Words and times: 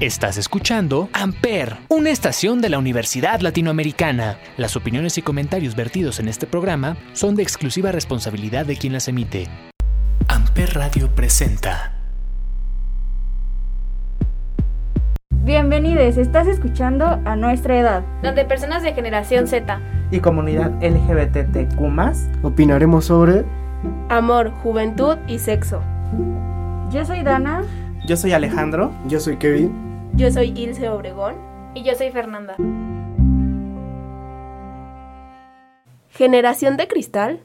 Estás 0.00 0.38
escuchando 0.38 1.10
Amper, 1.12 1.76
una 1.90 2.08
estación 2.08 2.62
de 2.62 2.70
la 2.70 2.78
Universidad 2.78 3.40
Latinoamericana. 3.40 4.38
Las 4.56 4.74
opiniones 4.74 5.18
y 5.18 5.22
comentarios 5.22 5.76
vertidos 5.76 6.20
en 6.20 6.28
este 6.28 6.46
programa 6.46 6.96
son 7.12 7.34
de 7.34 7.42
exclusiva 7.42 7.92
responsabilidad 7.92 8.64
de 8.64 8.78
quien 8.78 8.94
las 8.94 9.08
emite. 9.08 9.48
Amper 10.26 10.72
Radio 10.72 11.14
presenta. 11.14 11.92
Bienvenidos, 15.44 16.16
estás 16.16 16.46
escuchando 16.46 17.04
a 17.26 17.36
nuestra 17.36 17.78
edad, 17.78 18.02
donde 18.22 18.46
personas 18.46 18.82
de 18.82 18.94
generación 18.94 19.46
Z 19.48 19.82
y 20.10 20.20
comunidad 20.20 20.72
LGBTQ 20.82 21.78
opinaremos 22.42 23.04
sobre 23.04 23.44
amor, 24.08 24.50
juventud 24.62 25.18
y 25.26 25.38
sexo. 25.38 25.82
Yo 26.90 27.04
soy 27.04 27.22
Dana. 27.22 27.64
Yo 28.06 28.16
soy 28.16 28.32
Alejandro. 28.32 28.94
Yo 29.06 29.20
soy 29.20 29.36
Kevin. 29.36 29.89
Yo 30.20 30.30
soy 30.30 30.52
Ilse 30.54 30.86
Obregón. 30.90 31.36
Y 31.74 31.82
yo 31.82 31.94
soy 31.94 32.10
Fernanda. 32.10 32.54
Generación 36.10 36.76
de 36.76 36.86
cristal. 36.88 37.40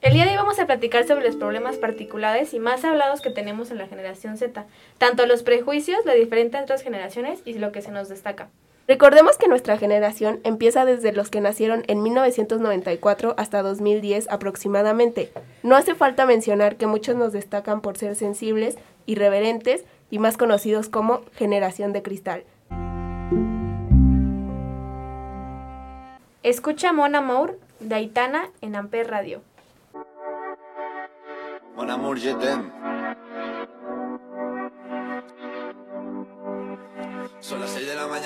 El 0.00 0.14
día 0.14 0.24
de 0.24 0.30
hoy 0.30 0.36
vamos 0.38 0.58
a 0.58 0.64
platicar 0.64 1.06
sobre 1.06 1.26
los 1.26 1.36
problemas 1.36 1.76
particulares 1.76 2.54
y 2.54 2.60
más 2.60 2.82
hablados 2.86 3.20
que 3.20 3.28
tenemos 3.28 3.70
en 3.70 3.76
la 3.76 3.86
generación 3.86 4.38
Z, 4.38 4.64
tanto 4.96 5.26
los 5.26 5.42
prejuicios, 5.42 6.02
las 6.06 6.14
diferentes 6.14 6.62
otras 6.62 6.80
generaciones 6.80 7.40
y 7.44 7.52
lo 7.52 7.72
que 7.72 7.82
se 7.82 7.90
nos 7.90 8.08
destaca. 8.08 8.48
Recordemos 8.88 9.36
que 9.36 9.46
nuestra 9.46 9.76
generación 9.76 10.40
empieza 10.44 10.86
desde 10.86 11.12
los 11.12 11.28
que 11.28 11.42
nacieron 11.42 11.84
en 11.88 12.02
1994 12.02 13.34
hasta 13.36 13.60
2010 13.60 14.30
aproximadamente. 14.30 15.30
No 15.62 15.76
hace 15.76 15.94
falta 15.94 16.24
mencionar 16.24 16.76
que 16.76 16.86
muchos 16.86 17.16
nos 17.16 17.34
destacan 17.34 17.82
por 17.82 17.98
ser 17.98 18.16
sensibles, 18.16 18.78
irreverentes 19.04 19.84
y 20.10 20.18
más 20.18 20.36
conocidos 20.36 20.88
como 20.88 21.22
Generación 21.34 21.92
de 21.92 22.02
Cristal. 22.02 22.44
Escucha 26.42 26.92
Mon 26.92 27.14
Amour 27.14 27.58
de 27.80 27.94
Aitana 27.94 28.50
en 28.60 28.76
Amper 28.76 29.10
Radio. 29.10 29.42
Mon 31.76 31.90
Amour, 31.90 32.18
je 32.18 32.34
Son 37.40 37.58
las 37.58 37.70
6 37.70 37.79
de 37.79 37.79
la 37.79 37.79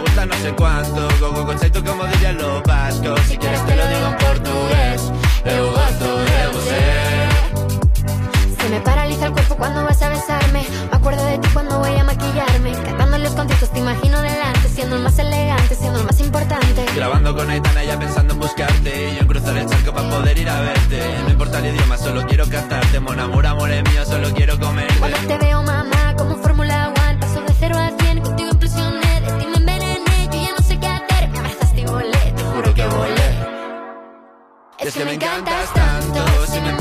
gusta 0.00 0.26
no 0.26 0.34
sé 0.34 0.52
cuánto, 0.52 1.08
go 1.20 1.44
go 1.44 1.54
tú 1.54 1.84
como 1.84 2.04
dirían 2.06 2.36
los 2.38 2.62
vascos. 2.62 3.20
Si 3.28 3.36
quieres 3.36 3.64
te 3.66 3.76
lo 3.76 3.86
digo 3.86 4.06
en 4.06 4.16
portugués, 4.16 5.12
eu 5.44 5.70
gosto 5.70 6.18
de 6.28 6.46
você. 6.52 6.80
Se 8.60 8.68
me 8.68 8.80
paraliza 8.80 9.26
el 9.26 9.32
cuerpo 9.32 9.56
cuando 9.56 9.84
vas 9.84 10.02
a 10.02 10.08
besarme. 10.08 10.66
Me 10.90 10.96
acuerdo 10.96 11.24
de 11.24 11.38
ti 11.38 11.48
cuando 11.52 11.78
voy 11.78 11.96
a 11.96 12.04
maquillarme. 12.04 12.72
Cantando 12.72 13.18
los 13.18 13.32
conciertos 13.32 13.70
te 13.72 13.78
imagino 13.78 14.20
delante, 14.20 14.68
siendo 14.68 14.96
el 14.96 15.02
más 15.02 15.18
elegante, 15.18 15.74
siendo 15.74 16.00
el 16.00 16.06
más 16.06 16.20
importante. 16.20 16.86
Grabando 16.94 17.34
con 17.34 17.50
Aitana 17.50 17.84
ya 17.84 17.98
pensando 17.98 18.34
en 18.34 18.40
buscarte. 18.40 19.10
Y 19.10 19.14
yo 19.14 19.20
en 19.20 19.26
cruzar 19.26 19.56
el 19.56 19.66
charco 19.66 19.92
para 19.92 20.08
poder 20.08 20.38
ir 20.38 20.48
a 20.48 20.60
verte. 20.60 21.00
No 21.24 21.30
importa 21.30 21.58
el 21.58 21.74
idioma, 21.74 21.96
solo 21.96 22.26
quiero 22.26 22.48
cantarte. 22.48 23.00
Mon 23.00 23.18
amor, 23.18 23.46
amor 23.46 23.70
es 23.70 23.82
mío, 23.90 24.04
solo 24.04 24.30
quiero 24.34 24.58
comer. 24.58 24.88
Cuando 24.98 25.18
te 25.18 25.38
veo, 25.38 25.62
mamá, 25.62 26.14
como 26.16 26.36
Fórmula 26.36 26.60
cero 26.70 26.89
que 35.00 35.06
me 35.06 35.14
encantas 35.14 35.72
tanto, 35.72 36.46
si 36.46 36.60
me 36.60 36.79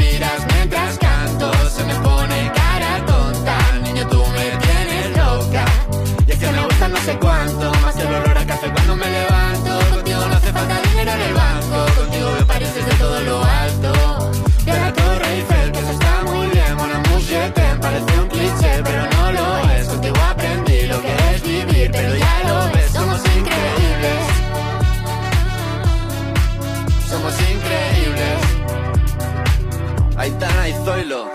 Está, 30.29 30.61
ahí 30.61 30.73
Zoilo. 30.85 31.27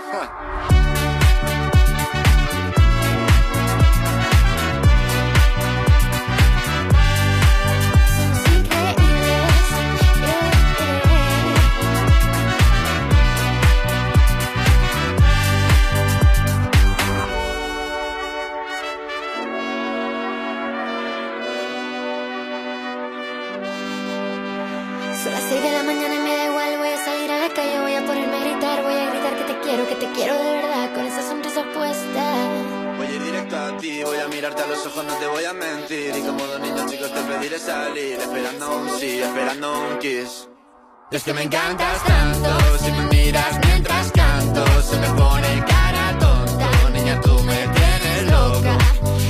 Es 41.14 41.22
que 41.22 41.32
me 41.32 41.44
encantas 41.44 42.02
tanto, 42.02 42.78
si 42.78 42.90
me 42.90 43.06
miras 43.06 43.60
mientras 43.64 44.10
canto, 44.10 44.64
se 44.82 44.98
me 44.98 45.06
pone 45.10 45.64
cara 45.64 46.18
tonta. 46.18 46.90
Niña, 46.92 47.20
tú 47.20 47.40
me 47.44 47.68
tienes 47.68 48.32
loca. 48.32 48.76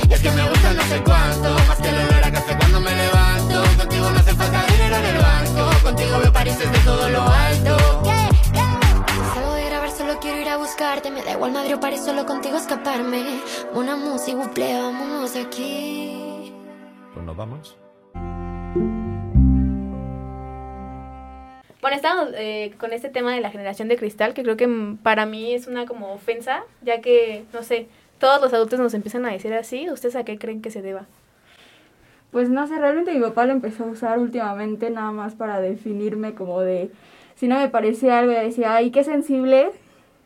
Y 0.09 0.13
es 0.13 0.19
que 0.19 0.31
me 0.31 0.49
gusta 0.49 0.73
no 0.73 0.81
sé 0.81 1.03
cuánto, 1.03 1.53
más 1.67 1.77
que 1.77 1.89
el 1.89 1.95
olor 1.95 2.23
a 2.23 2.31
café 2.31 2.57
cuando 2.57 2.81
me 2.81 2.89
levanto. 2.89 3.63
Contigo 3.77 4.09
no 4.09 4.17
hace 4.17 4.33
falta 4.33 4.65
dinero 4.65 4.95
en 4.95 5.05
el 5.05 5.17
banco, 5.21 5.83
contigo 5.83 6.17
veo 6.17 6.33
París 6.33 6.57
desde 6.57 6.79
todo 6.79 7.07
lo 7.07 7.21
alto. 7.21 7.77
Salgo 9.35 9.53
de 9.53 9.65
grabar, 9.65 9.91
solo 9.91 10.19
quiero 10.19 10.41
ir 10.41 10.49
a 10.49 10.57
buscarte. 10.57 11.11
Me 11.11 11.21
da 11.21 11.33
igual 11.33 11.51
Madrid 11.51 11.75
o 11.75 11.79
París, 11.79 12.03
solo 12.03 12.25
contigo 12.25 12.57
escaparme. 12.57 13.41
Una 13.75 13.95
música, 13.95 14.39
vámonos 14.57 15.33
de 15.35 15.41
aquí. 15.41 16.51
Pues 17.13 17.23
nos 17.23 17.37
vamos. 17.37 17.77
Bueno, 21.85 21.97
estamos 21.97 22.29
eh, 22.33 22.73
con 22.79 22.93
este 22.93 23.09
tema 23.09 23.31
de 23.35 23.41
la 23.41 23.51
generación 23.51 23.87
de 23.89 23.95
cristal, 23.95 24.33
que 24.33 24.41
creo 24.41 24.57
que 24.57 24.67
para 25.03 25.27
mí 25.27 25.53
es 25.53 25.67
una 25.67 25.85
como 25.85 26.13
ofensa, 26.13 26.63
ya 26.81 26.99
que, 26.99 27.43
no 27.53 27.61
sé, 27.61 27.87
todos 28.17 28.41
los 28.41 28.51
adultos 28.55 28.79
nos 28.79 28.95
empiezan 28.95 29.23
a 29.23 29.31
decir 29.31 29.53
así. 29.53 29.87
¿Ustedes 29.91 30.15
a 30.15 30.25
qué 30.25 30.39
creen 30.39 30.63
que 30.63 30.71
se 30.71 30.81
deba? 30.81 31.05
Pues 32.31 32.49
no 32.49 32.65
sé, 32.65 32.79
realmente 32.79 33.13
mi 33.13 33.19
papá 33.19 33.45
lo 33.45 33.51
empezó 33.51 33.83
a 33.83 33.91
usar 33.91 34.17
últimamente 34.17 34.89
nada 34.89 35.11
más 35.11 35.35
para 35.35 35.61
definirme 35.61 36.33
como 36.33 36.61
de, 36.61 36.89
si 37.35 37.47
no 37.47 37.59
me 37.59 37.69
parecía 37.69 38.17
algo, 38.17 38.31
decía, 38.31 38.73
ay, 38.73 38.89
qué 38.89 39.03
sensible, 39.03 39.69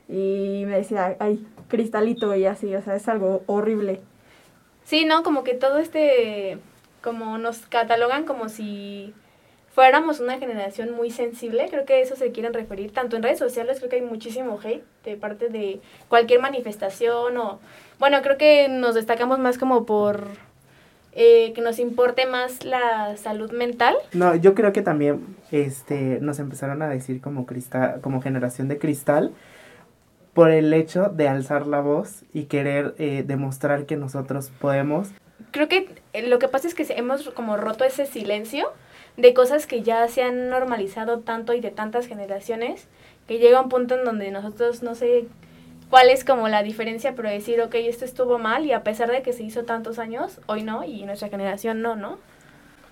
y 0.07 0.63
me 0.66 0.78
decía, 0.78 1.18
ay, 1.19 1.45
cristalito 1.68 2.34
y 2.38 2.45
así, 2.45 2.74
o 2.74 2.81
sea, 2.81 2.95
es 2.95 3.10
algo 3.10 3.44
horrible. 3.48 4.00
Sí, 4.86 5.04
¿no? 5.04 5.24
Como 5.24 5.44
que 5.44 5.56
todo 5.56 5.80
este, 5.80 6.57
como 7.04 7.38
nos 7.38 7.66
catalogan 7.66 8.24
como 8.24 8.48
si 8.48 9.13
fuéramos 9.74 10.19
una 10.19 10.38
generación 10.38 10.92
muy 10.92 11.12
sensible, 11.12 11.68
creo 11.69 11.86
que 11.86 12.01
eso 12.01 12.16
se 12.16 12.31
quieren 12.31 12.54
referir, 12.54 12.92
tanto 12.92 13.16
en 13.16 13.24
redes 13.24 13.39
sociales, 13.39 13.80
creo 13.80 13.89
que 13.89 13.98
hay 13.98 14.01
muchísimo 14.01 14.60
hate 14.63 14.83
de 15.06 15.16
parte 15.16 15.50
de 15.50 15.80
cualquier 16.07 16.42
manifestación 16.42 17.38
o, 17.38 17.60
bueno, 18.00 18.21
creo 18.21 18.38
que 18.38 18.68
nos 18.68 18.95
destacamos 18.95 19.39
más 19.39 19.57
como 19.57 19.86
por 19.86 20.27
eh, 21.13 21.54
que 21.54 21.62
nos 21.62 21.80
importe 21.80 22.25
más 22.27 22.63
la 22.63 23.18
salud 23.18 23.51
mental. 23.51 23.95
No, 24.13 24.36
yo 24.36 24.54
creo 24.54 24.71
que 24.74 24.81
también 24.81 25.36
este, 25.51 26.19
nos 26.22 26.39
empezaron 26.39 26.81
a 26.81 26.88
decir 26.88 27.19
como, 27.19 27.45
cristal, 27.45 28.00
como 28.01 28.22
generación 28.22 28.68
de 28.68 28.77
cristal, 28.77 29.33
por 30.33 30.51
el 30.51 30.74
hecho 30.74 31.10
de 31.10 31.27
alzar 31.27 31.68
la 31.68 31.81
voz 31.81 32.24
y 32.33 32.44
querer 32.44 32.95
eh, 33.00 33.24
demostrar 33.25 33.86
que 33.86 33.95
nosotros 33.98 34.51
podemos. 34.62 35.10
Creo 35.51 35.68
que 35.68 35.89
eh, 36.13 36.27
lo 36.27 36.38
que 36.38 36.48
pasa 36.48 36.68
es 36.68 36.75
que 36.75 36.86
hemos 36.94 37.30
como 37.31 37.57
roto 37.57 37.83
ese 37.83 38.06
silencio 38.06 38.72
de 39.19 39.33
cosas 39.33 39.68
que 39.68 39.81
ya 39.81 40.07
se 40.07 40.24
han 40.24 40.50
normalizado 40.50 41.19
tanto 41.19 41.54
y 41.54 41.62
de 41.62 41.71
tantas 41.71 42.07
generaciones 42.07 42.88
que 43.27 43.38
llega 43.38 43.62
un 43.62 43.69
punto 43.69 43.95
en 43.95 44.06
donde 44.06 44.31
nosotros 44.31 44.81
no 44.81 44.95
sé 44.95 45.27
cuál 45.89 46.10
es 46.10 46.24
como 46.24 46.48
la 46.48 46.63
diferencia, 46.63 47.16
pero 47.16 47.30
decir, 47.30 47.62
ok, 47.62 47.75
esto 47.75 48.06
estuvo 48.06 48.39
mal 48.39 48.66
y 48.66 48.71
a 48.71 48.83
pesar 48.83 49.12
de 49.12 49.21
que 49.21 49.33
se 49.33 49.44
hizo 49.44 49.63
tantos 49.66 50.00
años, 50.00 50.39
hoy 50.45 50.63
no 50.63 50.83
y 50.83 51.04
nuestra 51.06 51.30
generación 51.30 51.81
no, 51.81 51.95
¿no? 51.95 52.18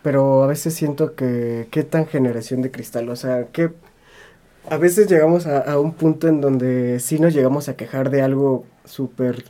Pero 0.03 0.43
a 0.43 0.47
veces 0.47 0.73
siento 0.73 1.15
que, 1.15 1.67
¿qué 1.71 1.83
tan 1.83 2.07
generación 2.07 2.61
de 2.61 2.71
cristal? 2.71 3.09
O 3.09 3.15
sea, 3.15 3.47
que 3.47 3.71
a 4.69 4.77
veces 4.77 5.07
llegamos 5.07 5.47
a, 5.47 5.59
a 5.59 5.79
un 5.79 5.93
punto 5.93 6.27
en 6.27 6.41
donde 6.41 6.99
sí 6.99 7.19
nos 7.19 7.33
llegamos 7.33 7.69
a 7.69 7.75
quejar 7.75 8.09
de 8.09 8.21
algo 8.21 8.65
súper 8.85 9.45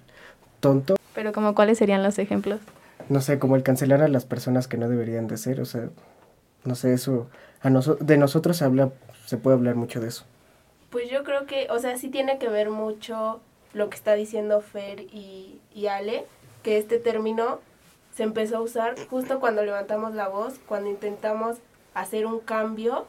tonto. 0.60 0.96
Pero 1.14 1.32
como 1.34 1.56
cuáles 1.56 1.78
serían 1.78 2.04
los 2.04 2.20
ejemplos. 2.20 2.60
No 3.10 3.22
sé, 3.22 3.40
como 3.40 3.56
el 3.56 3.64
cancelar 3.64 4.02
a 4.02 4.08
las 4.08 4.26
personas 4.26 4.68
que 4.68 4.78
no 4.78 4.90
deberían 4.90 5.28
de 5.28 5.38
ser. 5.38 5.62
O 5.62 5.66
sea, 5.66 5.90
no 6.64 6.76
sé, 6.76 6.94
eso, 6.94 7.28
a 7.62 7.70
noso- 7.70 7.98
de 7.98 8.18
nosotros 8.18 8.58
se 8.58 8.66
habla, 8.66 8.92
se 9.26 9.38
puede 9.38 9.56
hablar 9.58 9.76
mucho 9.76 10.00
de 10.00 10.08
eso. 10.10 10.26
Pues 10.90 11.10
yo 11.10 11.24
creo 11.24 11.46
que, 11.46 11.68
o 11.70 11.80
sea, 11.80 11.98
sí 11.98 12.10
tiene 12.10 12.38
que 12.40 12.48
ver 12.50 12.70
mucho 12.70 13.42
lo 13.74 13.90
que 13.90 13.96
está 13.96 14.14
diciendo 14.14 14.62
Fer 14.62 15.02
y, 15.02 15.60
y 15.74 15.88
Ale, 15.88 16.26
que 16.64 16.78
este 16.78 16.98
término 17.00 17.60
se 18.16 18.24
empezó 18.24 18.58
a 18.58 18.62
usar 18.62 18.96
justo 19.10 19.40
cuando 19.40 19.64
levantamos 19.64 20.14
la 20.16 20.28
voz, 20.28 20.60
cuando 20.68 20.90
intentamos 20.90 21.58
hacer 21.94 22.26
un 22.26 22.40
cambio 22.40 23.06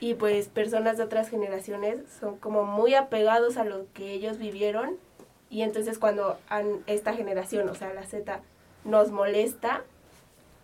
y 0.00 0.14
pues 0.14 0.48
personas 0.48 0.96
de 0.98 1.04
otras 1.04 1.28
generaciones 1.28 2.00
son 2.20 2.36
como 2.36 2.64
muy 2.64 2.94
apegados 2.94 3.56
a 3.56 3.64
lo 3.64 3.86
que 3.94 4.12
ellos 4.12 4.38
vivieron 4.38 4.96
y 5.50 5.62
entonces 5.62 5.98
cuando 5.98 6.38
esta 6.86 7.14
generación, 7.14 7.68
o 7.68 7.74
sea, 7.74 7.94
la 7.94 8.04
Z, 8.04 8.40
nos 8.84 9.10
molesta, 9.12 9.82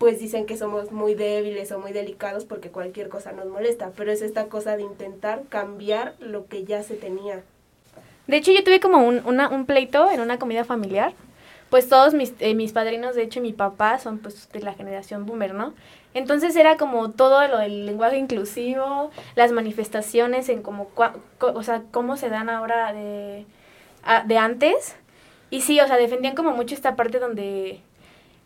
pues 0.01 0.19
dicen 0.19 0.47
que 0.47 0.57
somos 0.57 0.93
muy 0.93 1.15
débiles 1.15 1.71
o 1.73 1.79
muy 1.79 1.93
delicados 1.93 2.47
porque 2.47 2.71
cualquier 2.71 3.11
cosa 3.11 3.33
nos 3.33 3.45
molesta, 3.49 3.93
pero 3.99 4.11
es 4.11 4.23
esta 4.23 4.47
cosa 4.47 4.79
de 4.79 4.83
intentar 4.83 5.43
cambiar 5.51 6.15
lo 6.21 6.47
que 6.47 6.65
ya 6.65 6.83
se 6.83 6.95
tenía. 6.95 7.43
De 8.27 8.39
hecho, 8.39 8.51
yo 8.51 8.65
tuve 8.65 8.81
como 8.81 9.07
un, 9.07 9.21
un 9.27 9.67
pleito 9.67 10.11
en 10.11 10.21
una 10.21 10.39
comida 10.39 10.65
familiar. 10.65 11.13
Pues 11.69 11.87
todos 11.91 12.15
mis, 12.15 12.33
eh, 12.41 12.55
mis 12.55 12.73
padrinos, 12.73 13.15
de 13.15 13.25
hecho, 13.25 13.41
y 13.41 13.43
mi 13.43 13.53
papá 13.53 13.99
son 13.99 14.21
pues 14.21 14.49
de 14.53 14.61
la 14.61 14.73
generación 14.73 15.27
boomer, 15.27 15.53
¿no? 15.53 15.75
Entonces 16.15 16.57
era 16.57 16.79
como 16.79 17.11
todo 17.11 17.47
lo 17.47 17.59
del 17.59 17.85
lenguaje 17.85 18.17
inclusivo, 18.17 19.11
las 19.37 19.53
manifestaciones 19.53 20.49
en 20.49 20.63
como, 20.63 20.91
cua- 20.97 21.13
o 21.41 21.63
sea, 21.63 21.83
cómo 21.91 22.17
se 22.17 22.31
dan 22.31 22.49
ahora 22.49 22.95
de, 22.95 23.45
de 24.27 24.39
antes. 24.39 24.97
Y 25.51 25.61
sí, 25.61 25.79
o 25.79 25.87
sea, 25.87 25.99
defendían 25.99 26.35
como 26.35 26.53
mucho 26.53 26.75
esta 26.75 26.97
parte 26.97 27.19
donde, 27.19 27.81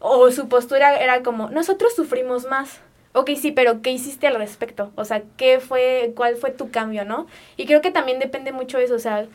o 0.06 0.30
su 0.30 0.48
postura 0.48 0.98
era 0.98 1.22
como, 1.22 1.48
nosotros 1.48 1.94
sufrimos 1.94 2.44
más. 2.44 2.80
Ok, 3.14 3.30
sí, 3.40 3.52
pero 3.52 3.80
¿qué 3.80 3.90
hiciste 3.90 4.26
al 4.26 4.34
respecto? 4.34 4.92
O 4.96 5.06
sea, 5.06 5.22
¿qué 5.38 5.60
fue, 5.60 6.12
cuál 6.14 6.36
fue 6.36 6.50
tu 6.50 6.70
cambio, 6.70 7.06
no? 7.06 7.26
Y 7.56 7.64
creo 7.64 7.80
que 7.80 7.90
también 7.90 8.18
depende 8.18 8.52
mucho 8.52 8.78
eso, 8.78 8.96
o 8.96 8.98
sea, 8.98 9.26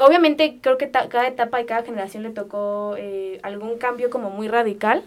obviamente 0.00 0.58
creo 0.60 0.76
que 0.76 0.90
cada 0.90 1.28
etapa 1.28 1.60
y 1.60 1.66
cada 1.66 1.84
generación 1.84 2.24
le 2.24 2.30
tocó 2.30 2.96
eh, 2.98 3.38
algún 3.44 3.78
cambio 3.78 4.10
como 4.10 4.30
muy 4.30 4.48
radical, 4.48 5.04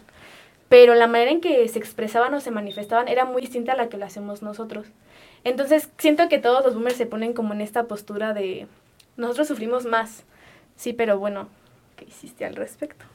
pero 0.69 0.95
la 0.95 1.07
manera 1.07 1.31
en 1.31 1.41
que 1.41 1.67
se 1.67 1.79
expresaban 1.79 2.33
o 2.33 2.39
se 2.39 2.51
manifestaban 2.51 3.09
era 3.09 3.25
muy 3.25 3.41
distinta 3.41 3.73
a 3.73 3.75
la 3.75 3.89
que 3.89 3.97
lo 3.97 4.05
hacemos 4.05 4.41
nosotros. 4.43 4.87
Entonces 5.43 5.89
siento 5.97 6.29
que 6.29 6.39
todos 6.39 6.63
los 6.63 6.73
boomers 6.73 6.95
se 6.95 7.05
ponen 7.05 7.33
como 7.33 7.53
en 7.53 7.59
esta 7.59 7.83
postura 7.83 8.33
de 8.33 8.67
nosotros 9.17 9.49
sufrimos 9.49 9.85
más, 9.85 10.23
sí, 10.77 10.93
pero 10.93 11.19
bueno, 11.19 11.49
¿qué 11.97 12.05
hiciste 12.05 12.45
al 12.45 12.55
respecto? 12.55 13.05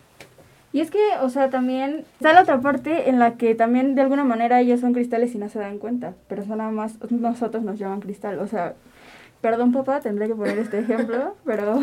Y 0.73 0.81
es 0.81 0.91
que, 0.91 0.99
o 1.21 1.29
sea, 1.31 1.51
también 1.51 2.05
está 2.15 2.33
la 2.33 2.43
otra 2.43 2.61
parte 2.61 3.09
en 3.09 3.19
la 3.19 3.35
que 3.37 3.55
también 3.57 3.95
de 3.97 4.03
alguna 4.03 4.23
manera 4.25 4.61
ellos 4.61 4.81
son 4.81 4.93
cristales 4.93 5.35
y 5.35 5.39
no 5.39 5.49
se 5.49 5.59
dan 5.59 5.79
cuenta, 5.79 6.15
pero 6.29 6.45
son 6.45 6.59
nada 6.59 6.71
más, 6.71 6.95
nosotros 7.11 7.65
nos 7.65 7.79
llaman 7.79 8.01
cristal, 8.01 8.39
o 8.39 8.47
sea, 8.47 8.75
perdón 9.41 9.73
papá, 9.73 10.01
tendré 10.01 10.29
que 10.29 10.35
poner 10.35 10.59
este 10.59 10.79
ejemplo, 10.81 11.35
pero, 11.45 11.81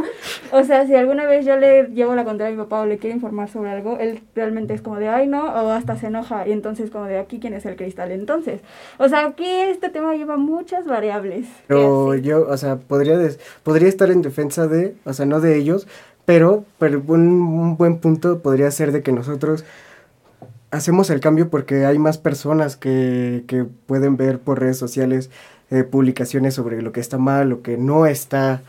o 0.52 0.64
sea, 0.64 0.86
si 0.86 0.94
alguna 0.94 1.24
vez 1.24 1.46
yo 1.46 1.56
le 1.56 1.84
llevo 1.94 2.14
la 2.14 2.24
contraria 2.24 2.52
a 2.54 2.58
mi 2.58 2.62
papá 2.64 2.80
o 2.80 2.86
le 2.86 2.98
quiero 2.98 3.16
informar 3.16 3.48
sobre 3.48 3.70
algo, 3.70 3.96
él 3.98 4.20
realmente 4.34 4.74
es 4.74 4.82
como 4.82 4.96
de, 4.96 5.08
ay 5.08 5.26
no, 5.26 5.44
o 5.44 5.70
hasta 5.70 5.96
se 5.96 6.08
enoja, 6.08 6.46
y 6.46 6.52
entonces 6.52 6.90
como 6.90 7.04
de, 7.06 7.18
aquí 7.18 7.38
quién 7.40 7.54
es 7.54 7.64
el 7.64 7.76
cristal, 7.76 8.10
entonces, 8.12 8.60
o 8.98 9.08
sea, 9.08 9.24
aquí 9.26 9.46
este 9.46 9.88
tema 9.88 10.14
lleva 10.14 10.36
muchas 10.36 10.84
variables. 10.86 11.46
Pero 11.68 12.14
yo, 12.16 12.46
o 12.48 12.56
sea, 12.56 12.76
podría, 12.76 13.16
des- 13.16 13.38
podría 13.62 13.88
estar 13.88 14.10
en 14.10 14.20
defensa 14.22 14.66
de, 14.66 14.94
o 15.04 15.12
sea, 15.12 15.26
no 15.26 15.40
de 15.40 15.56
ellos, 15.56 15.86
pero, 16.26 16.64
pero 16.78 17.02
un, 17.06 17.20
un 17.20 17.76
buen 17.78 17.98
punto 17.98 18.40
podría 18.40 18.70
ser 18.70 18.92
de 18.92 19.02
que 19.02 19.12
nosotros 19.12 19.64
hacemos 20.70 21.10
el 21.10 21.20
cambio 21.20 21.48
porque 21.48 21.86
hay 21.86 21.98
más 21.98 22.18
personas 22.18 22.76
que, 22.76 23.44
que 23.46 23.64
pueden 23.64 24.16
ver 24.16 24.38
por 24.40 24.60
redes 24.60 24.78
sociales 24.78 25.30
eh, 25.70 25.82
publicaciones 25.82 26.54
sobre 26.54 26.82
lo 26.82 26.92
que 26.92 27.00
está 27.00 27.18
mal, 27.18 27.48
lo 27.48 27.62
que 27.62 27.76
no 27.76 28.06
está, 28.06 28.62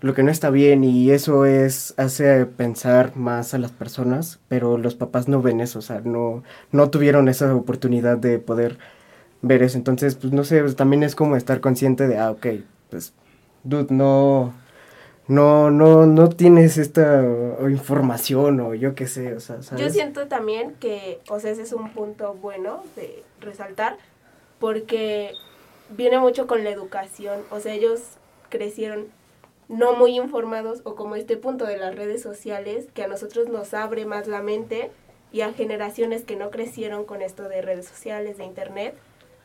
lo 0.00 0.14
que 0.14 0.22
no 0.22 0.30
está 0.30 0.50
bien 0.50 0.84
y 0.84 1.10
eso 1.10 1.46
es 1.46 1.94
hace 1.96 2.46
pensar 2.46 3.16
más 3.16 3.54
a 3.54 3.58
las 3.58 3.72
personas, 3.72 4.40
pero 4.48 4.76
los 4.78 4.94
papás 4.94 5.28
no 5.28 5.40
ven 5.42 5.60
eso, 5.60 5.78
o 5.78 5.82
sea, 5.82 6.00
no, 6.04 6.42
no 6.72 6.90
tuvieron 6.90 7.28
esa 7.28 7.54
oportunidad 7.54 8.18
de 8.18 8.38
poder 8.38 8.78
ver 9.42 9.62
eso. 9.62 9.78
Entonces, 9.78 10.16
pues 10.16 10.32
no 10.32 10.44
sé, 10.44 10.60
pues, 10.60 10.76
también 10.76 11.02
es 11.02 11.14
como 11.14 11.36
estar 11.36 11.60
consciente 11.60 12.08
de, 12.08 12.18
ah, 12.18 12.30
ok, 12.30 12.46
pues, 12.90 13.14
dude, 13.62 13.86
no, 13.94 14.52
no, 15.26 15.70
no, 15.70 16.06
no 16.06 16.28
tienes 16.28 16.76
esta 16.76 17.22
información 17.62 18.60
o 18.60 18.74
yo 18.74 18.94
qué 18.94 19.06
sé, 19.06 19.34
o 19.34 19.40
sea, 19.40 19.62
¿sabes? 19.62 19.82
Yo 19.82 19.90
siento 19.90 20.26
también 20.28 20.74
que, 20.74 21.20
o 21.28 21.40
sea, 21.40 21.50
ese 21.50 21.62
es 21.62 21.72
un 21.72 21.90
punto 21.92 22.34
bueno 22.34 22.82
de 22.96 23.22
resaltar, 23.40 23.96
porque 24.58 25.32
viene 25.90 26.18
mucho 26.18 26.46
con 26.46 26.62
la 26.62 26.70
educación, 26.70 27.40
o 27.50 27.60
sea, 27.60 27.72
ellos 27.72 28.00
crecieron 28.50 29.06
no 29.68 29.94
muy 29.94 30.16
informados 30.16 30.82
o 30.84 30.94
como 30.94 31.16
este 31.16 31.38
punto 31.38 31.64
de 31.64 31.78
las 31.78 31.94
redes 31.94 32.22
sociales 32.22 32.86
que 32.92 33.02
a 33.02 33.08
nosotros 33.08 33.48
nos 33.48 33.72
abre 33.72 34.04
más 34.04 34.26
la 34.26 34.42
mente 34.42 34.90
y 35.32 35.40
a 35.40 35.54
generaciones 35.54 36.24
que 36.24 36.36
no 36.36 36.50
crecieron 36.50 37.04
con 37.04 37.22
esto 37.22 37.48
de 37.48 37.62
redes 37.62 37.86
sociales, 37.86 38.36
de 38.36 38.44
internet, 38.44 38.94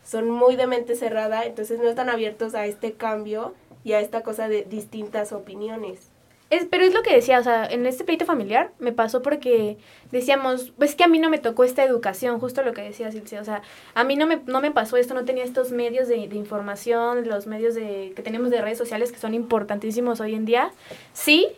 son 0.03 0.29
muy 0.29 0.55
de 0.55 0.67
mente 0.67 0.95
cerrada, 0.95 1.45
entonces 1.45 1.79
no 1.79 1.87
están 1.87 2.09
abiertos 2.09 2.53
a 2.53 2.65
este 2.65 2.93
cambio 2.93 3.53
y 3.83 3.93
a 3.93 3.99
esta 3.99 4.21
cosa 4.21 4.47
de 4.47 4.63
distintas 4.63 5.31
opiniones. 5.31 6.09
Es, 6.49 6.65
pero 6.65 6.83
es 6.83 6.95
lo 6.95 7.03
que 7.03 7.13
decía, 7.13 7.39
o 7.39 7.43
sea, 7.43 7.67
en 7.67 7.85
este 7.85 8.03
pleito 8.03 8.25
familiar 8.25 8.71
me 8.79 8.91
pasó 8.91 9.21
porque 9.21 9.77
decíamos, 10.11 10.73
pues 10.79 10.95
que 10.95 11.03
a 11.03 11.07
mí 11.07 11.19
no 11.19 11.29
me 11.29 11.37
tocó 11.37 11.63
esta 11.63 11.83
educación, 11.83 12.39
justo 12.39 12.63
lo 12.63 12.73
que 12.73 12.81
decía 12.81 13.11
Silvia, 13.11 13.41
o 13.41 13.45
sea, 13.45 13.61
a 13.93 14.03
mí 14.03 14.15
no 14.15 14.25
me, 14.25 14.41
no 14.47 14.59
me 14.59 14.71
pasó 14.71 14.97
esto, 14.97 15.13
no 15.13 15.25
tenía 15.25 15.43
estos 15.43 15.71
medios 15.71 16.07
de, 16.07 16.27
de 16.27 16.35
información, 16.35 17.27
los 17.27 17.45
medios 17.45 17.75
de, 17.75 18.13
que 18.15 18.23
tenemos 18.23 18.49
de 18.49 18.61
redes 18.61 18.79
sociales 18.79 19.11
que 19.11 19.19
son 19.19 19.35
importantísimos 19.35 20.21
hoy 20.21 20.33
en 20.33 20.45
día, 20.45 20.71
sí, 21.13 21.49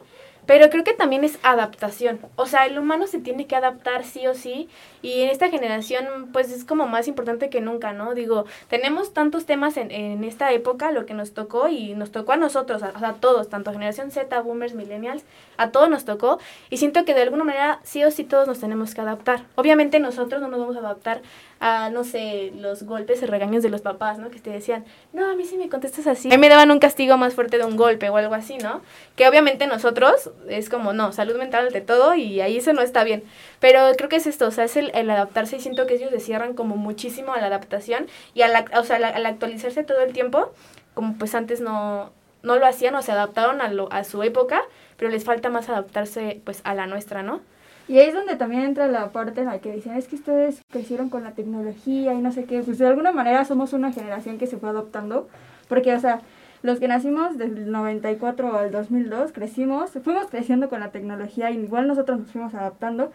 pero 0.52 0.70
creo 0.70 0.84
que 0.84 0.92
también 0.92 1.24
es 1.24 1.40
adaptación, 1.44 2.20
o 2.36 2.46
sea, 2.46 2.66
el 2.66 2.78
humano 2.78 3.08
se 3.08 3.20
tiene 3.20 3.48
que 3.48 3.56
adaptar 3.56 4.04
sí 4.04 4.28
o 4.28 4.34
sí, 4.34 4.68
y 5.02 5.22
en 5.22 5.30
esta 5.30 5.48
generación 5.48 6.28
pues 6.34 6.52
es 6.52 6.66
como 6.66 6.88
más 6.88 7.08
importante 7.08 7.50
que 7.50 7.62
nunca, 7.62 7.94
¿no? 7.94 8.16
Digo, 8.16 8.44
tenemos 8.68 9.14
tantos 9.14 9.46
temas 9.46 9.78
en, 9.78 9.92
en 9.92 10.26
esta 10.26 10.52
época, 10.52 10.92
lo 10.92 11.06
que 11.06 11.14
nos 11.14 11.32
tocó 11.32 11.70
y 11.70 11.94
nos 11.94 12.12
tocó 12.12 12.34
a 12.34 12.36
nosotros, 12.36 12.84
a, 12.84 12.90
a 12.90 13.14
todos, 13.14 13.48
tanto 13.48 13.72
generación 13.72 14.12
Z, 14.12 14.42
boomers, 14.42 14.74
millennials, 14.74 15.24
a 15.56 15.72
todos 15.72 15.90
nos 15.90 16.04
tocó 16.04 16.38
y 16.70 16.76
siento 16.76 17.06
que 17.06 17.14
de 17.14 17.22
alguna 17.22 17.46
manera 17.46 17.80
sí 17.84 18.04
o 18.04 18.12
sí 18.12 18.26
todos 18.26 18.46
nos 18.46 18.60
tenemos 18.60 18.94
que 18.94 19.00
adaptar. 19.00 19.46
Obviamente 19.56 20.02
nosotros 20.02 20.42
no 20.42 20.50
nos 20.50 20.60
vamos 20.60 20.76
a 20.76 20.80
adaptar 20.80 21.22
a, 21.62 21.90
no 21.92 22.04
sé, 22.04 22.52
los 22.56 22.84
golpes 22.84 23.22
y 23.22 23.26
regaños 23.28 23.62
de 23.64 23.70
los 23.70 23.82
papás, 23.82 24.18
¿no? 24.18 24.30
Que 24.32 24.40
te 24.40 24.50
decían, 24.50 24.84
no, 25.14 25.30
a 25.30 25.36
mí 25.36 25.46
sí 25.46 25.58
me 25.58 25.70
contestas 25.70 26.08
así. 26.08 26.28
A 26.28 26.32
mí 26.32 26.38
me 26.38 26.50
daban 26.50 26.72
un 26.72 26.80
castigo 26.80 27.16
más 27.18 27.36
fuerte 27.36 27.60
de 27.60 27.66
un 27.66 27.78
golpe 27.78 28.10
o 28.10 28.18
algo 28.18 28.34
así, 28.34 28.58
¿no? 28.58 28.82
Que 29.16 29.28
obviamente 29.30 29.68
nosotros 29.68 30.32
es 30.50 30.70
como, 30.70 30.92
no, 30.92 31.14
salud 31.14 31.38
mental 31.38 31.68
ante 31.68 31.80
todo 31.82 32.16
y 32.16 32.42
ahí 32.42 32.58
eso 32.58 32.74
no 32.74 32.82
está 32.82 33.04
bien. 33.04 33.24
Pero 33.60 33.92
creo 33.96 34.10
que 34.10 34.16
es 34.18 34.26
esto, 34.28 34.48
o 34.48 34.52
sea, 34.52 34.64
es 34.66 34.76
el, 34.76 34.92
adaptarse 35.10 35.56
y 35.58 35.60
siento 35.62 35.86
que 35.86 35.94
ellos 35.94 36.10
se 36.10 36.20
cierran 36.20 36.56
como 36.56 36.76
muchísimo 36.78 37.34
a 37.34 37.40
la 37.40 37.48
adaptación 37.48 38.08
y 38.34 38.42
a 38.42 38.48
la, 38.48 38.66
o 38.80 38.84
sea, 38.84 38.98
la- 39.00 39.10
al 39.10 39.26
actualizarse 39.28 39.84
todo 39.84 40.02
el 40.02 40.14
tiempo, 40.14 40.52
como 40.96 41.16
pues 41.18 41.36
antes 41.36 41.62
no, 41.62 42.12
no 42.42 42.56
lo 42.58 42.66
hacían 42.66 42.96
o 42.96 43.02
se 43.04 43.12
adaptaron 43.12 43.62
a, 43.62 43.70
lo, 43.72 43.92
a 43.94 44.04
su 44.04 44.24
época, 44.24 44.64
pero 44.98 45.12
les 45.12 45.24
falta 45.24 45.50
más 45.50 45.70
adaptarse 45.70 46.42
pues 46.44 46.62
a 46.64 46.74
la 46.74 46.88
nuestra, 46.88 47.22
¿no? 47.24 47.42
Y 47.88 47.98
ahí 47.98 48.08
es 48.08 48.14
donde 48.14 48.36
también 48.36 48.62
entra 48.62 48.88
la 48.88 49.12
parte 49.12 49.42
en 49.42 49.48
la 49.48 49.60
que 49.60 49.74
dicen, 49.74 49.96
es 49.96 50.08
que 50.08 50.16
ustedes 50.16 50.62
crecieron 50.70 51.10
con 51.10 51.24
la 51.24 51.32
tecnología 51.32 52.14
y 52.14 52.22
no 52.22 52.32
sé 52.32 52.46
qué, 52.46 52.62
pues 52.62 52.78
de 52.78 52.88
alguna 52.88 53.12
manera 53.12 53.44
somos 53.46 53.74
una 53.74 53.92
generación 53.92 54.38
que 54.38 54.48
se 54.48 54.58
fue 54.58 54.70
adoptando, 54.70 55.28
porque 55.68 55.94
o 55.94 56.00
sea, 56.00 56.22
los 56.64 56.80
que 56.80 56.88
nacimos 56.88 57.38
del 57.38 57.72
94 57.72 58.56
al 58.56 58.72
2002 58.72 59.32
crecimos, 59.32 59.92
fuimos 60.04 60.28
creciendo 60.28 60.70
con 60.70 60.80
la 60.80 60.92
tecnología 60.92 61.50
y 61.50 61.58
igual 61.58 61.88
nosotros 61.88 62.20
nos 62.20 62.32
fuimos 62.32 62.54
adaptando, 62.54 63.12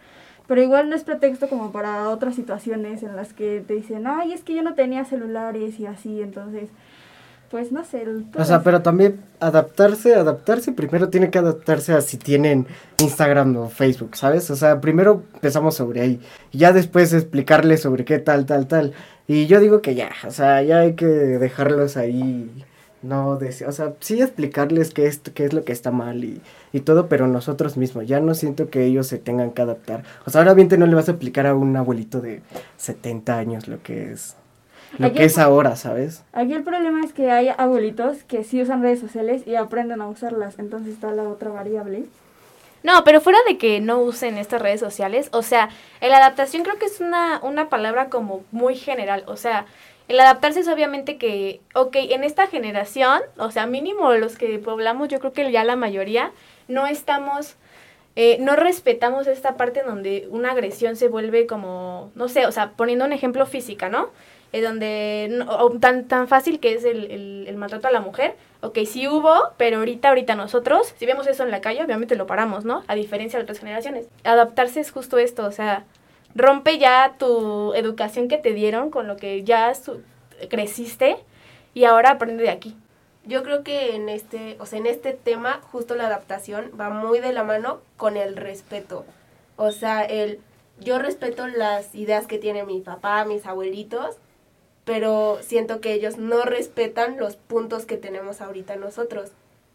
pero 0.47 0.61
igual 0.61 0.89
no 0.89 0.95
es 0.95 1.03
pretexto 1.03 1.47
como 1.47 1.71
para 1.71 2.09
otras 2.09 2.35
situaciones 2.35 3.03
en 3.03 3.15
las 3.15 3.33
que 3.33 3.63
te 3.65 3.73
dicen, 3.73 4.05
ay, 4.05 4.33
es 4.33 4.43
que 4.43 4.53
yo 4.53 4.63
no 4.63 4.75
tenía 4.75 5.05
celulares 5.05 5.79
y 5.79 5.85
así, 5.85 6.21
entonces 6.21 6.69
pues 7.49 7.71
no 7.71 7.83
sé. 7.85 8.03
O 8.35 8.43
sea, 8.45 8.61
pero 8.63 8.81
también 8.81 9.19
adaptarse, 9.39 10.15
adaptarse, 10.15 10.71
primero 10.73 11.09
tiene 11.09 11.29
que 11.29 11.39
adaptarse 11.39 11.93
a 11.93 12.01
si 12.01 12.17
tienen 12.17 12.67
Instagram 13.01 13.55
o 13.57 13.69
Facebook, 13.69 14.15
¿sabes? 14.15 14.49
O 14.51 14.55
sea, 14.55 14.81
primero 14.81 15.23
empezamos 15.33 15.75
sobre 15.75 16.01
ahí, 16.01 16.19
y 16.51 16.57
ya 16.59 16.73
después 16.73 17.13
explicarles 17.13 17.81
sobre 17.81 18.05
qué 18.05 18.19
tal, 18.19 18.45
tal, 18.45 18.67
tal. 18.67 18.93
Y 19.27 19.47
yo 19.47 19.59
digo 19.59 19.81
que 19.81 19.95
ya, 19.95 20.09
o 20.25 20.31
sea, 20.31 20.61
ya 20.63 20.79
hay 20.79 20.93
que 20.93 21.05
dejarlos 21.05 21.97
ahí, 21.97 22.49
no, 23.03 23.37
dec- 23.39 23.67
o 23.67 23.71
sea, 23.71 23.93
sí 23.99 24.21
explicarles 24.21 24.93
qué 24.93 25.05
es, 25.07 25.19
qué 25.19 25.45
es 25.45 25.53
lo 25.53 25.63
que 25.63 25.71
está 25.73 25.91
mal 25.91 26.23
y, 26.23 26.41
y 26.73 26.79
todo, 26.81 27.07
pero 27.07 27.27
nosotros 27.27 27.77
mismos, 27.77 28.07
ya 28.07 28.19
no 28.19 28.33
siento 28.33 28.69
que 28.69 28.85
ellos 28.85 29.07
se 29.07 29.17
tengan 29.19 29.51
que 29.51 29.61
adaptar. 29.61 30.03
O 30.25 30.31
sea, 30.31 30.41
obviamente 30.41 30.77
no 30.77 30.87
le 30.87 30.95
vas 30.95 31.07
a 31.07 31.11
explicar 31.11 31.45
a 31.45 31.53
un 31.55 31.75
abuelito 31.77 32.21
de 32.21 32.41
70 32.77 33.37
años 33.37 33.67
lo 33.67 33.81
que 33.83 34.11
es, 34.13 34.35
lo 34.97 35.07
Aquí 35.07 35.17
que 35.17 35.25
es 35.25 35.37
ahora, 35.37 35.75
¿sabes? 35.75 36.23
Aquí 36.33 36.53
el 36.53 36.63
problema 36.63 37.03
es 37.03 37.13
que 37.13 37.31
hay 37.31 37.49
abuelitos 37.49 38.23
que 38.23 38.43
sí 38.43 38.61
usan 38.61 38.81
redes 38.81 38.99
sociales 38.99 39.45
y 39.45 39.55
aprenden 39.55 40.01
a 40.01 40.07
usarlas, 40.07 40.59
entonces 40.59 40.93
está 40.93 41.11
la 41.11 41.23
otra 41.23 41.49
variable. 41.49 42.05
No, 42.83 43.03
pero 43.03 43.21
fuera 43.21 43.39
de 43.47 43.57
que 43.57 43.81
no 43.81 43.99
usen 43.99 44.37
estas 44.37 44.61
redes 44.61 44.79
sociales, 44.79 45.29
o 45.33 45.41
sea, 45.41 45.69
el 45.99 46.13
adaptación 46.13 46.63
creo 46.63 46.77
que 46.77 46.85
es 46.85 47.01
una, 47.01 47.39
una 47.43 47.69
palabra 47.69 48.09
como 48.09 48.43
muy 48.51 48.75
general, 48.75 49.23
o 49.27 49.35
sea, 49.35 49.65
el 50.07 50.19
adaptarse 50.19 50.61
es 50.61 50.67
obviamente 50.69 51.17
que, 51.17 51.59
ok, 51.73 51.95
en 51.95 52.23
esta 52.23 52.47
generación, 52.47 53.21
o 53.37 53.51
sea, 53.51 53.65
mínimo 53.65 54.13
los 54.13 54.37
que 54.37 54.57
poblamos, 54.57 55.09
yo 55.09 55.19
creo 55.19 55.33
que 55.33 55.51
ya 55.51 55.65
la 55.65 55.75
mayoría, 55.75 56.31
no 56.69 56.87
estamos, 56.87 57.55
eh, 58.19 58.39
no 58.39 58.55
respetamos 58.55 59.27
esta 59.27 59.57
parte 59.57 59.83
donde 59.83 60.27
una 60.31 60.53
agresión 60.53 60.95
se 60.95 61.07
vuelve 61.07 61.45
como, 61.45 62.09
no 62.15 62.27
sé, 62.27 62.47
o 62.47 62.51
sea, 62.51 62.71
poniendo 62.71 63.05
un 63.05 63.13
ejemplo 63.13 63.45
física, 63.45 63.89
¿no? 63.89 64.09
Eh, 64.53 64.61
donde 64.63 65.45
tan, 65.79 66.07
tan 66.07 66.27
fácil 66.27 66.59
que 66.59 66.73
es 66.73 66.83
el, 66.83 67.45
el, 67.47 67.55
maltrato 67.57 67.87
a 67.87 67.91
la 67.91 68.01
mujer. 68.01 68.33
Ok, 68.61 68.79
sí 68.87 69.07
hubo, 69.07 69.35
pero 69.57 69.77
ahorita, 69.77 70.09
ahorita 70.09 70.33
nosotros, 70.33 70.95
si 70.97 71.05
vemos 71.05 71.27
eso 71.27 71.43
en 71.43 71.51
la 71.51 71.61
calle, 71.61 71.83
obviamente 71.83 72.15
lo 72.15 72.25
paramos, 72.25 72.65
¿no? 72.65 72.83
A 72.87 72.95
diferencia 72.95 73.37
de 73.37 73.43
otras 73.43 73.59
generaciones. 73.59 74.07
Adaptarse 74.23 74.79
es 74.79 74.89
justo 74.89 75.19
esto, 75.19 75.45
o 75.45 75.51
sea, 75.51 75.85
rompe 76.33 76.79
ya 76.79 77.17
tu 77.19 77.75
educación 77.75 78.29
que 78.29 78.39
te 78.39 78.53
dieron 78.53 78.89
con 78.89 79.05
lo 79.05 79.17
que 79.17 79.43
ya 79.43 79.71
creciste 80.49 81.17
y 81.75 81.83
ahora 81.83 82.09
aprende 82.09 82.41
de 82.41 82.49
aquí. 82.49 82.75
Yo 83.27 83.43
creo 83.43 83.63
que 83.63 83.95
en 83.95 84.07
este, 84.07 84.55
o 84.59 84.65
sea, 84.65 84.79
en 84.79 84.85
este 84.85 85.11
tema, 85.13 85.59
justo 85.71 85.95
la 85.95 86.07
adaptación 86.07 86.71
va 86.79 86.89
muy 86.89 87.19
de 87.19 87.33
la 87.33 87.43
mano 87.43 87.81
con 87.97 88.15
el 88.15 88.37
respeto. 88.37 89.05
O 89.57 89.71
sea, 89.71 90.03
el 90.03 90.39
yo 90.79 90.99
respeto 90.99 91.47
las 91.47 91.93
ideas 91.95 92.27
que 92.27 92.37
tiene 92.37 92.63
mi 92.63 92.81
papá, 92.81 93.25
mis 93.25 93.45
abuelitos, 93.45 94.17
pero 94.85 95.39
siento 95.41 95.81
que 95.81 95.93
ellos 95.93 96.17
no 96.17 96.43
respetan 96.43 97.17
los 97.17 97.35
puntos 97.35 97.85
que 97.85 97.97
tenemos 97.97 98.41
ahorita 98.41 98.75
nosotros. 98.77 99.31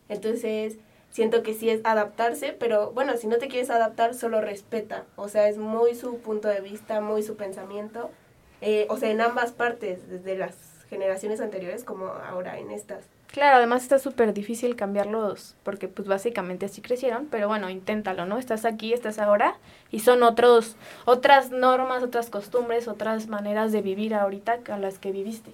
Entonces, 0.09 0.78
siento 1.11 1.42
que 1.42 1.54
sí 1.54 1.68
es 1.68 1.80
adaptarse, 1.85 2.56
pero 2.59 2.92
bueno, 2.92 3.16
si 3.16 3.26
no 3.26 3.37
te 3.37 3.49
quieres 3.49 3.68
adaptar, 3.68 4.14
solo 4.14 4.40
respeta. 4.40 5.04
O 5.16 5.28
sea, 5.28 5.49
es 5.49 5.59
muy 5.59 5.94
su 5.94 6.18
punto 6.18 6.49
de 6.49 6.61
vista, 6.61 7.00
muy 7.00 7.23
su 7.23 7.37
pensamiento. 7.37 8.11
Eh, 8.62 8.87
o 8.88 8.97
sea, 8.97 9.11
en 9.11 9.21
ambas 9.21 9.52
partes, 9.52 10.09
desde 10.09 10.37
las 10.38 10.56
generaciones 10.88 11.40
anteriores 11.40 11.85
como 11.85 12.06
ahora 12.06 12.59
en 12.59 12.71
estas. 12.71 13.04
Claro, 13.33 13.57
además 13.57 13.83
está 13.83 13.99
súper 13.99 14.35
difícil 14.35 14.77
cambiarlos 14.77 15.57
porque 15.62 15.89
pues 15.89 16.07
básicamente 16.07 16.67
así 16.67 16.83
crecieron, 16.83 17.29
pero 17.31 17.49
bueno, 17.49 17.71
inténtalo, 17.71 18.27
¿no? 18.27 18.39
Estás 18.39 18.67
aquí, 18.67 18.93
estás 18.93 19.19
ahora 19.19 19.55
y 19.91 20.01
son 20.01 20.23
otros 20.23 20.77
otras 21.07 21.51
normas, 21.51 22.03
otras 22.03 22.29
costumbres, 22.29 22.89
otras 22.89 23.29
maneras 23.29 23.73
de 23.73 23.81
vivir 23.81 24.15
ahorita 24.15 24.59
a 24.71 24.79
las 24.79 24.99
que 24.99 25.12
viviste. 25.12 25.51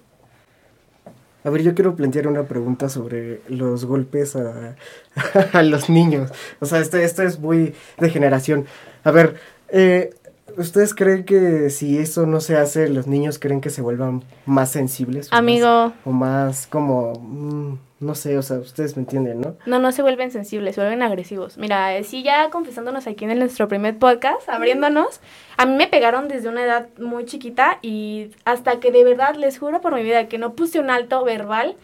A 1.45 1.49
ver, 1.49 1.63
yo 1.63 1.73
quiero 1.73 1.95
plantear 1.95 2.27
una 2.27 2.43
pregunta 2.43 2.89
sobre 2.89 3.39
los 3.47 3.85
golpes 3.85 4.35
a, 4.35 4.75
a 5.53 5.63
los 5.63 5.89
niños. 5.89 6.31
O 6.59 6.65
sea, 6.65 6.79
esto, 6.79 6.97
esto 6.97 7.23
es 7.23 7.39
muy 7.39 7.73
de 7.97 8.09
generación. 8.09 8.65
A 9.05 9.11
ver, 9.11 9.35
eh, 9.69 10.13
¿ustedes 10.57 10.93
creen 10.93 11.23
que 11.25 11.69
si 11.69 11.97
eso 11.97 12.25
no 12.25 12.41
se 12.41 12.57
hace, 12.57 12.89
los 12.89 13.07
niños 13.07 13.39
creen 13.39 13.61
que 13.61 13.69
se 13.69 13.81
vuelvan 13.81 14.23
más 14.45 14.71
sensibles? 14.71 15.27
o 15.27 15.31
más- 15.31 15.39
Amigo, 15.39 15.93
o 16.05 16.11
más 16.11 16.67
como, 16.67 17.13
mm, 17.19 17.77
no 18.01 18.15
sé, 18.15 18.37
o 18.37 18.41
sea, 18.41 18.57
ustedes 18.59 18.95
me 18.95 19.01
entienden, 19.01 19.41
¿no? 19.41 19.55
no, 19.65 19.79
no 19.79 19.91
se 19.91 20.01
vuelven 20.01 20.31
sensibles, 20.31 20.75
se 20.75 20.81
vuelven 20.81 21.01
agresivos. 21.03 21.57
Mira, 21.57 21.95
eh, 21.97 22.03
sí, 22.03 22.23
ya 22.23 22.49
confesándonos 22.49 23.07
aquí 23.07 23.25
en 23.25 23.31
el- 23.31 23.39
nuestro 23.39 23.67
primer 23.67 23.97
podcast, 23.97 24.47
abriéndonos, 24.47 25.19
a 25.57 25.65
mí 25.65 25.73
me 25.75 25.87
pegaron 25.87 26.27
desde 26.27 26.47
una 26.49 26.63
edad 26.63 26.87
muy 26.97 27.25
chiquita 27.25 27.79
y 27.81 28.31
hasta 28.45 28.79
que 28.79 28.91
de 28.91 29.03
verdad, 29.03 29.35
les 29.35 29.59
juro 29.59 29.81
por 29.81 29.93
mi 29.95 30.03
vida, 30.03 30.27
que 30.27 30.37
no 30.37 30.53
puse 30.53 30.79
un 30.79 30.89
alto 30.89 31.23
verbal 31.25 31.75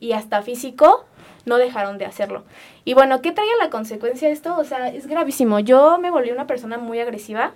y 0.00 0.12
hasta 0.12 0.42
físico, 0.42 1.06
no 1.46 1.56
dejaron 1.58 1.98
de 1.98 2.04
hacerlo. 2.06 2.44
Y 2.84 2.94
bueno, 2.94 3.20
¿qué 3.20 3.32
trae 3.32 3.46
a 3.60 3.64
la 3.64 3.70
consecuencia 3.70 4.28
esto? 4.28 4.56
O 4.58 4.64
sea, 4.64 4.88
es 4.88 5.06
gravísimo. 5.06 5.58
Yo 5.58 5.98
me 5.98 6.10
volví 6.10 6.30
una 6.30 6.46
persona 6.46 6.78
muy 6.78 7.00
agresiva 7.00 7.52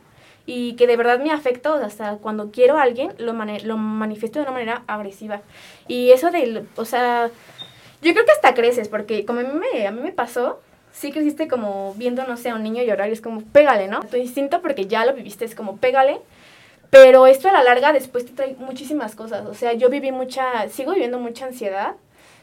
y 0.46 0.74
que 0.76 0.86
de 0.86 0.96
verdad 0.96 1.18
me 1.18 1.32
afecto 1.32 1.74
hasta 1.74 2.16
cuando 2.18 2.52
quiero 2.52 2.78
a 2.78 2.82
alguien, 2.82 3.12
lo, 3.18 3.32
lo 3.32 3.76
manifiesto 3.76 4.38
de 4.38 4.44
una 4.44 4.52
manera 4.52 4.84
agresiva. 4.86 5.42
Y 5.88 6.12
eso 6.12 6.30
del, 6.30 6.68
o 6.76 6.84
sea, 6.84 7.30
yo 8.00 8.12
creo 8.12 8.24
que 8.24 8.32
hasta 8.32 8.54
creces, 8.54 8.88
porque 8.88 9.26
como 9.26 9.40
a 9.40 9.42
mí 9.42 9.60
me, 9.72 9.86
a 9.86 9.90
mí 9.90 10.00
me 10.00 10.12
pasó, 10.12 10.60
sí 10.92 11.10
creciste 11.10 11.48
como 11.48 11.94
viendo, 11.94 12.24
no 12.26 12.36
sé, 12.36 12.50
a 12.50 12.54
un 12.54 12.62
niño 12.62 12.82
llorar 12.84 13.08
y 13.08 13.12
es 13.12 13.20
como, 13.20 13.42
pégale, 13.42 13.88
¿no? 13.88 14.00
Tu 14.00 14.16
instinto, 14.16 14.62
porque 14.62 14.86
ya 14.86 15.04
lo 15.04 15.14
viviste, 15.14 15.44
es 15.44 15.54
como, 15.56 15.76
pégale. 15.78 16.20
Pero 16.90 17.26
esto 17.26 17.48
a 17.48 17.52
la 17.52 17.64
larga 17.64 17.92
después 17.92 18.24
te 18.24 18.32
trae 18.32 18.54
muchísimas 18.58 19.16
cosas. 19.16 19.44
O 19.46 19.54
sea, 19.54 19.72
yo 19.72 19.90
viví 19.90 20.12
mucha, 20.12 20.68
sigo 20.68 20.92
viviendo 20.92 21.18
mucha 21.18 21.46
ansiedad 21.46 21.96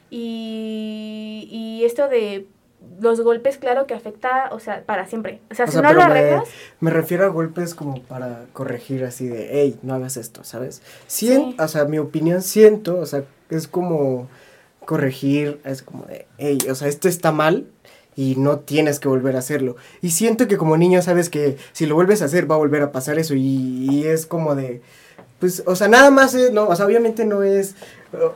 y, 0.10 1.48
y 1.50 1.86
esto 1.86 2.10
de 2.10 2.46
los 3.00 3.20
golpes, 3.22 3.58
claro 3.58 3.86
que 3.88 3.94
afecta, 3.94 4.50
o 4.52 4.60
sea, 4.60 4.84
para 4.86 5.06
siempre. 5.08 5.40
O 5.52 5.56
sea, 5.56 5.66
O 5.66 5.68
si 5.68 5.74
sea, 5.74 5.82
no 5.82 5.94
lo 5.94 6.00
pero 6.00 6.13
me- 6.13 6.20
arreglas, 6.20 6.48
Me 6.80 6.90
refiero 6.92 7.25
a 7.25 7.28
golpes 7.30 7.75
como 7.75 8.02
para 8.04 8.46
corregir 8.54 9.04
así 9.04 9.28
de, 9.28 9.50
hey, 9.52 9.78
no 9.82 9.94
hagas 9.94 10.16
esto, 10.18 10.44
¿sabes? 10.44 10.82
Sien- 11.08 11.52
Sí. 11.52 11.56
O 11.60 11.68
sea, 11.68 11.86
mi 11.86 12.00
opinión 12.00 12.42
siento, 12.42 13.00
o 13.00 13.06
sea, 13.06 13.24
es 13.50 13.68
como 13.68 14.28
corregir, 14.86 15.60
es 15.66 15.82
como 15.82 16.06
de, 16.06 16.25
hey, 16.38 16.58
o 16.70 16.75
sea, 16.75 16.88
esto 16.88 17.08
está 17.08 17.32
mal 17.32 17.68
y 18.16 18.36
no 18.36 18.60
tienes 18.60 19.00
que 19.00 19.08
volver 19.08 19.36
a 19.36 19.40
hacerlo. 19.40 19.75
Y 20.02 20.12
siento 20.12 20.48
que 20.48 20.58
como 20.58 20.78
niño 20.78 21.02
sabes 21.02 21.30
que 21.30 21.58
si 21.72 21.86
lo 21.86 21.96
vuelves 21.96 22.22
a 22.22 22.25
hacer 22.25 22.50
va 22.50 22.56
a 22.56 22.60
volver 22.60 22.82
a 22.84 22.92
pasar 22.92 23.18
eso 23.18 23.34
y, 23.34 23.88
y 23.90 24.06
es 24.08 24.25
como 24.25 24.56
de, 24.56 24.82
pues, 25.40 25.63
o 25.66 25.75
sea, 25.75 25.88
nada 25.88 26.12
más, 26.12 26.34
es, 26.36 26.52
no, 26.52 26.68
o 26.68 26.75
sea, 26.75 26.86
obviamente 26.86 27.25
no 27.25 27.44
es, 27.44 27.75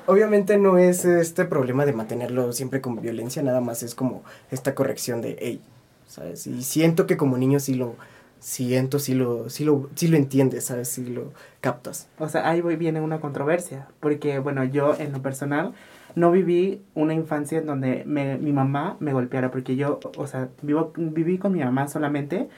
obviamente 0.06 0.58
no 0.58 0.78
es 0.78 1.06
este 1.06 1.46
problema 1.46 1.86
de 1.86 1.94
mantenerlo 1.94 2.52
siempre 2.54 2.82
con 2.82 3.02
violencia, 3.02 3.42
nada 3.44 3.62
más 3.62 3.84
es 3.84 3.96
como 3.96 4.24
esta 4.52 4.76
corrección 4.76 5.22
de, 5.22 5.38
hey, 5.40 5.62
¿sabes? 6.08 6.48
Y 6.48 6.64
siento 6.64 7.08
que 7.08 7.18
como 7.18 7.38
niño 7.38 7.60
sí 7.60 7.76
lo 7.76 7.96
siento, 8.40 9.00
sí 9.00 9.14
lo, 9.14 9.50
sí 9.50 9.66
lo, 9.66 9.90
sí 9.96 10.08
lo 10.08 10.18
entiendes, 10.18 10.66
¿sabes? 10.66 10.90
Sí 10.90 11.06
lo 11.06 11.34
captas. 11.62 12.08
O 12.20 12.30
sea, 12.30 12.48
ahí 12.50 12.62
viene 12.62 13.02
una 13.02 13.20
controversia, 13.20 13.88
porque 14.00 14.40
bueno, 14.40 14.64
yo 14.64 14.96
en 14.98 15.12
lo 15.12 15.22
personal 15.22 15.74
no 16.16 16.32
viví 16.32 16.82
una 16.96 17.14
infancia 17.14 17.60
en 17.60 17.66
donde 17.66 18.04
mi 18.06 18.52
mamá 18.52 18.98
me 19.00 19.14
golpeara, 19.14 19.52
porque 19.52 19.76
yo, 19.76 20.00
o 20.18 20.28
sea, 20.28 20.50
vivo, 20.62 20.92
viví 20.96 21.38
con 21.38 21.54
mi 21.54 21.60
mamá 21.60 21.88
solamente, 21.88 22.50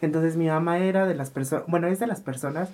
entonces 0.00 0.36
mi 0.36 0.48
mamá 0.48 0.78
era 0.78 1.06
de 1.06 1.14
las 1.14 1.30
personas, 1.30 1.64
bueno, 1.68 1.88
es 1.88 1.98
de 1.98 2.06
las 2.06 2.20
personas 2.20 2.68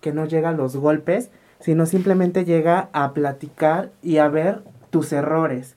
que 0.00 0.12
no 0.12 0.26
llega 0.26 0.52
los 0.52 0.76
golpes, 0.76 1.30
sino 1.60 1.86
simplemente 1.86 2.44
llega 2.44 2.88
a 2.92 3.12
platicar 3.12 3.90
y 4.02 4.18
a 4.18 4.28
ver 4.28 4.62
tus 4.90 5.12
errores. 5.12 5.76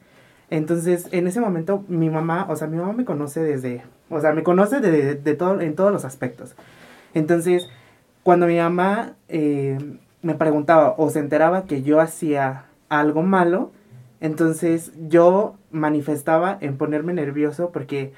Entonces, 0.50 1.08
en 1.12 1.28
ese 1.28 1.40
momento, 1.40 1.84
mi 1.88 2.10
mamá, 2.10 2.46
o 2.50 2.56
sea, 2.56 2.68
mi 2.68 2.78
mamá 2.78 2.94
me 2.94 3.06
conoce 3.06 3.42
desde, 3.42 3.84
o 4.10 4.20
sea, 4.20 4.34
me 4.34 4.44
conoce 4.44 4.80
de, 4.82 5.16
de 5.16 5.34
todo, 5.36 5.62
en 5.62 5.76
todos 5.76 5.92
los 5.94 6.04
aspectos. 6.06 6.56
Entonces, 7.14 7.68
cuando 8.24 8.48
mi 8.48 8.58
mamá 8.58 9.14
eh, 9.30 9.78
me 10.22 10.36
preguntaba 10.36 10.94
o 10.98 11.10
se 11.10 11.20
enteraba 11.20 11.64
que 11.66 11.82
yo 11.84 12.00
hacía 12.00 12.66
algo 12.90 13.24
malo, 13.24 13.72
entonces 14.20 14.92
yo 15.10 15.56
manifestaba 15.72 16.58
en 16.62 16.78
ponerme 16.78 17.14
nervioso 17.14 17.72
porque 17.72 18.14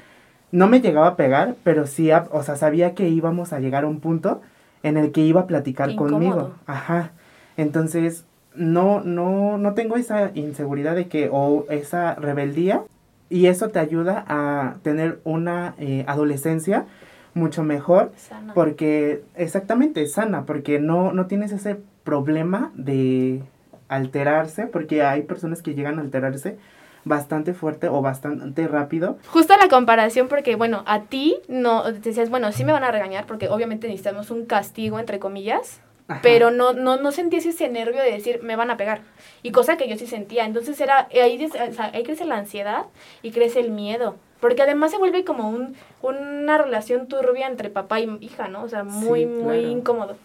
no 0.52 0.68
me 0.68 0.82
llegaba 0.82 1.08
a 1.08 1.16
pegar, 1.16 1.56
pero 1.64 1.88
sí, 1.88 2.12
a- 2.12 2.28
o 2.32 2.44
sea, 2.44 2.56
sabía 2.56 2.94
que 2.94 3.08
íbamos 3.10 3.54
a 3.54 3.60
llegar 3.60 3.86
a 3.86 3.88
un 3.88 4.00
punto 4.00 4.42
en 4.84 4.98
el 4.98 5.12
que 5.12 5.22
iba 5.22 5.42
a 5.42 5.48
platicar 5.48 5.90
Incómodo. 5.90 6.20
conmigo. 6.20 6.52
Ajá. 6.68 7.12
Entonces, 7.58 8.26
no, 8.56 9.02
no, 9.02 9.58
no 9.58 9.74
tengo 9.74 9.98
esa 9.98 10.32
inseguridad 10.34 10.96
de 10.96 11.08
que, 11.08 11.30
o 11.32 11.66
esa 11.70 12.16
rebeldía, 12.16 12.84
y 13.30 13.48
eso 13.48 13.70
te 13.70 13.80
ayuda 13.80 14.24
a 14.28 14.76
tener 14.84 15.20
una 15.24 15.76
eh, 15.80 16.04
adolescencia 16.08 16.86
mucho 17.34 17.64
mejor 17.64 18.12
sana. 18.16 18.54
porque, 18.54 19.24
exactamente, 19.36 20.06
sana, 20.06 20.46
porque 20.46 20.80
no, 20.80 21.14
no 21.14 21.26
tienes 21.26 21.52
ese 21.52 21.80
problema 22.04 22.72
de 22.76 23.42
alterarse, 23.88 24.68
porque 24.68 25.04
hay 25.04 25.24
personas 25.24 25.62
que 25.62 25.74
llegan 25.74 25.98
a 25.98 26.02
alterarse 26.02 26.58
bastante 27.06 27.54
fuerte 27.54 27.90
o 27.90 28.02
bastante 28.02 28.68
rápido. 28.68 29.18
Justo 29.28 29.56
la 29.58 29.68
comparación 29.68 30.28
porque, 30.28 30.56
bueno, 30.56 30.84
a 30.86 31.02
ti 31.04 31.38
no, 31.48 31.92
decías, 31.92 32.30
bueno, 32.30 32.52
sí 32.52 32.64
me 32.64 32.72
van 32.72 32.84
a 32.84 32.92
regañar 32.92 33.26
porque 33.26 33.50
obviamente 33.50 33.88
necesitamos 33.88 34.32
un 34.32 34.46
castigo, 34.46 35.00
entre 35.00 35.20
comillas, 35.20 35.82
Ajá. 36.08 36.20
pero 36.22 36.52
no, 36.52 36.74
no, 36.74 36.98
no 36.98 37.12
sentías 37.14 37.46
ese 37.46 37.70
nervio 37.70 38.02
de 38.02 38.12
decir, 38.12 38.42
me 38.44 38.56
van 38.58 38.70
a 38.72 38.78
pegar. 38.78 39.02
Y 39.42 39.52
cosa 39.52 39.78
que 39.78 39.88
yo 39.88 39.98
sí 39.98 40.06
sentía. 40.08 40.46
Entonces 40.46 40.80
era, 40.82 41.08
ahí, 41.14 41.38
des- 41.38 41.54
o 41.56 41.74
sea, 41.74 41.92
ahí 41.94 42.04
crece 42.04 42.26
la 42.26 42.38
ansiedad 42.38 42.86
y 43.22 43.32
crece 43.32 43.60
el 43.62 43.72
miedo. 43.72 44.16
Porque 44.42 44.62
además 44.64 44.92
se 44.92 44.98
vuelve 44.98 45.24
como 45.24 45.50
un, 45.50 45.76
una 46.02 46.58
relación 46.58 47.08
turbia 47.08 47.48
entre 47.48 47.70
papá 47.70 48.02
y 48.02 48.18
hija, 48.20 48.50
¿no? 48.50 48.64
O 48.64 48.68
sea, 48.70 48.84
muy, 48.84 49.22
Sí, 49.22 49.26
muy 49.26 49.60
incómodo. 49.60 50.18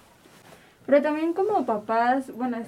Pero 0.86 1.02
también 1.02 1.32
como 1.34 1.64
papás, 1.66 2.32
bueno, 2.34 2.56
es- 2.56 2.66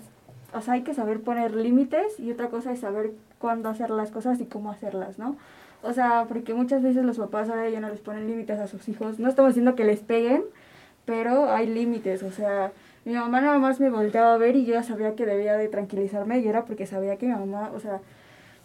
o 0.53 0.61
sea, 0.61 0.75
hay 0.75 0.83
que 0.83 0.95
saber 0.95 1.21
poner 1.21 1.55
límites 1.55 2.19
y 2.21 2.31
otra 2.31 2.49
cosa 2.49 2.73
es 2.73 2.81
saber 2.81 3.13
cuándo 3.39 3.69
hacer 3.69 3.91
las 3.91 4.11
cosas 4.11 4.41
y 4.41 4.47
cómo 4.47 4.71
hacerlas, 4.71 5.19
¿no? 5.19 5.37
O 5.83 5.93
sea, 5.93 6.27
porque 6.29 6.53
muchas 6.55 6.83
veces 6.83 7.05
los 7.05 7.19
papás 7.19 7.49
ahora 7.49 7.69
ya 7.71 7.81
no 7.81 7.89
les 7.89 8.01
ponen 8.01 8.27
límites 8.27 8.59
a 8.59 8.67
sus 8.69 8.89
hijos. 8.89 9.19
No 9.19 9.29
estamos 9.29 9.51
diciendo 9.51 9.75
que 9.75 9.85
les 9.85 10.01
peguen, 10.01 10.45
pero 11.07 11.51
hay 11.51 11.67
límites. 11.67 12.23
O 12.23 12.31
sea, 12.33 12.73
mi 13.05 13.15
mamá 13.15 13.41
nada 13.41 13.59
más 13.59 13.81
me 13.81 13.91
volteaba 13.91 14.35
a 14.35 14.39
ver 14.39 14.57
y 14.57 14.65
yo 14.67 14.75
ya 14.75 14.83
sabía 14.83 15.15
que 15.15 15.27
debía 15.27 15.57
de 15.57 15.69
tranquilizarme 15.69 16.39
y 16.41 16.49
era 16.49 16.65
porque 16.65 16.87
sabía 16.87 17.17
que 17.17 17.27
mi 17.27 17.33
mamá, 17.33 17.71
o 17.75 17.81
sea, 17.81 18.01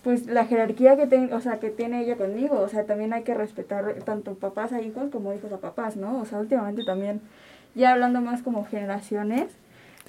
pues 0.04 0.27
la 0.27 0.46
jerarquía 0.46 0.96
que, 0.98 1.08
ten- 1.08 1.34
o 1.34 1.42
sea, 1.42 1.60
que 1.60 1.70
tiene 1.72 2.01
ella 2.04 2.15
conmigo. 2.15 2.60
O 2.60 2.68
sea, 2.70 2.84
también 2.86 3.12
hay 3.13 3.24
que 3.24 3.34
respetar 3.34 3.94
tanto 4.06 4.36
papás 4.36 4.72
a 4.74 4.82
hijos 4.82 5.10
como 5.12 5.34
hijos 5.34 5.51
a 5.51 5.58
papás, 5.58 5.96
¿no? 5.98 6.20
O 6.22 6.25
sea, 6.25 6.39
últimamente 6.39 6.84
también, 6.84 7.22
ya 7.74 7.92
hablando 7.94 8.22
más 8.22 8.44
como 8.44 8.65
generaciones, 8.65 9.48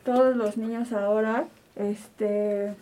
todos 0.04 0.36
los 0.36 0.58
niños 0.58 0.92
ahora, 0.92 1.44
este, 1.76 2.74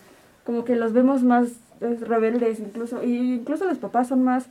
como 0.45 0.65
que 0.65 0.75
los 0.77 0.93
vemos 0.93 1.23
más 1.23 1.49
rebeldes, 1.81 2.59
incluso, 2.61 3.05
y 3.05 3.35
incluso 3.35 3.67
los 3.67 3.79
papás 3.79 4.09
son 4.09 4.25
más 4.25 4.47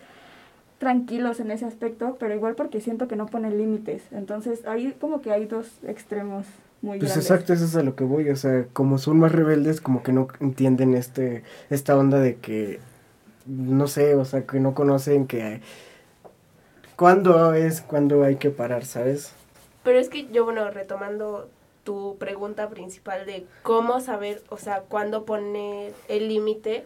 tranquilos 0.79 1.39
en 1.39 1.51
ese 1.51 1.65
aspecto, 1.65 2.17
pero 2.19 2.33
igual 2.33 2.55
porque 2.55 2.81
siento 2.81 3.07
que 3.07 3.15
no 3.15 3.25
ponen 3.27 3.57
límites. 3.57 4.03
Entonces, 4.11 4.65
ahí 4.65 4.93
como 4.99 5.21
que 5.21 5.31
hay 5.31 5.45
dos 5.45 5.67
extremos 5.87 6.45
muy 6.83 6.99
Pues 6.99 7.13
grandes. 7.13 7.31
exacto, 7.31 7.53
eso 7.53 7.65
es 7.65 7.75
a 7.75 7.83
lo 7.83 7.95
que 7.95 8.03
voy, 8.03 8.29
o 8.29 8.35
sea, 8.35 8.67
como 8.73 8.97
son 8.99 9.19
más 9.19 9.31
rebeldes, 9.31 9.81
como 9.81 10.03
que 10.03 10.11
no 10.13 10.27
entienden 10.39 10.93
este, 10.95 11.43
esta 11.71 11.97
onda 11.97 12.19
de 12.19 12.37
que, 12.37 12.79
no 13.45 13.87
sé, 13.87 14.15
o 14.15 14.25
sea, 14.25 14.45
que 14.45 14.59
no 14.59 14.75
conocen 14.75 15.27
que 15.27 15.61
cuándo 16.95 17.53
es 17.53 17.81
cuando 17.81 18.23
hay 18.23 18.37
que 18.37 18.49
parar, 18.49 18.85
¿sabes? 18.85 19.33
Pero 19.83 19.99
es 19.99 20.09
que 20.09 20.27
yo, 20.31 20.45
bueno, 20.45 20.69
retomando 20.71 21.49
tu 21.83 22.17
pregunta 22.17 22.69
principal 22.69 23.25
de 23.25 23.45
cómo 23.63 23.99
saber, 23.99 24.41
o 24.49 24.57
sea, 24.57 24.81
cuándo 24.81 25.25
poner 25.25 25.93
el 26.07 26.29
límite, 26.29 26.85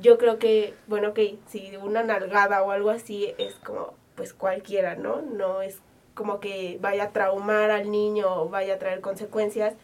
yo 0.00 0.18
creo 0.18 0.38
que, 0.38 0.74
bueno, 0.86 1.10
ok, 1.10 1.20
si 1.48 1.76
una 1.76 2.02
nalgada 2.02 2.62
o 2.62 2.70
algo 2.70 2.90
así 2.90 3.34
es 3.38 3.54
como, 3.64 3.94
pues 4.14 4.34
cualquiera, 4.34 4.94
¿no? 4.96 5.22
No 5.22 5.62
es 5.62 5.78
como 6.14 6.40
que 6.40 6.78
vaya 6.80 7.04
a 7.04 7.10
traumar 7.10 7.70
al 7.70 7.90
niño 7.90 8.42
o 8.42 8.48
vaya 8.48 8.74
a 8.74 8.78
traer 8.78 9.00
consecuencias. 9.00 9.74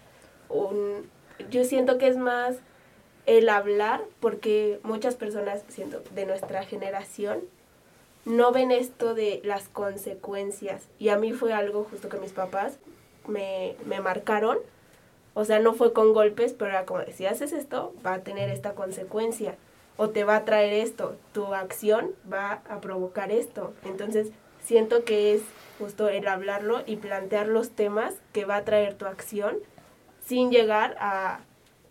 Un, 0.48 1.08
yo 1.50 1.64
siento 1.64 1.98
que 1.98 2.08
es 2.08 2.16
más 2.16 2.56
el 3.26 3.48
hablar, 3.50 4.02
porque 4.20 4.80
muchas 4.82 5.14
personas, 5.14 5.62
siento, 5.68 6.02
de 6.14 6.24
nuestra 6.24 6.64
generación, 6.64 7.40
no 8.24 8.52
ven 8.52 8.70
esto 8.70 9.14
de 9.14 9.40
las 9.44 9.68
consecuencias. 9.68 10.88
Y 10.98 11.10
a 11.10 11.18
mí 11.18 11.32
fue 11.32 11.52
algo 11.52 11.84
justo 11.84 12.08
que 12.08 12.18
mis 12.18 12.32
papás 12.32 12.78
me, 13.26 13.76
me 13.84 14.00
marcaron. 14.00 14.58
O 15.34 15.44
sea, 15.44 15.58
no 15.60 15.74
fue 15.74 15.92
con 15.92 16.14
golpes, 16.14 16.52
pero 16.52 16.70
era 16.70 16.84
como, 16.84 17.02
si 17.12 17.26
haces 17.26 17.52
esto, 17.52 17.94
va 18.04 18.14
a 18.14 18.22
tener 18.22 18.48
esta 18.50 18.74
consecuencia. 18.74 19.56
O 19.96 20.10
te 20.10 20.24
va 20.24 20.36
a 20.36 20.44
traer 20.44 20.72
esto. 20.72 21.16
Tu 21.32 21.54
acción 21.54 22.12
va 22.32 22.62
a 22.68 22.80
provocar 22.80 23.30
esto. 23.30 23.74
Entonces, 23.84 24.30
siento 24.68 25.02
que 25.04 25.32
es 25.32 25.40
justo 25.78 26.10
el 26.10 26.28
hablarlo 26.28 26.82
y 26.84 26.96
plantear 26.96 27.48
los 27.48 27.70
temas 27.70 28.14
que 28.34 28.44
va 28.44 28.56
a 28.56 28.64
traer 28.64 28.94
tu 28.94 29.06
acción 29.06 29.56
sin 30.26 30.50
llegar 30.50 30.94
a, 31.00 31.40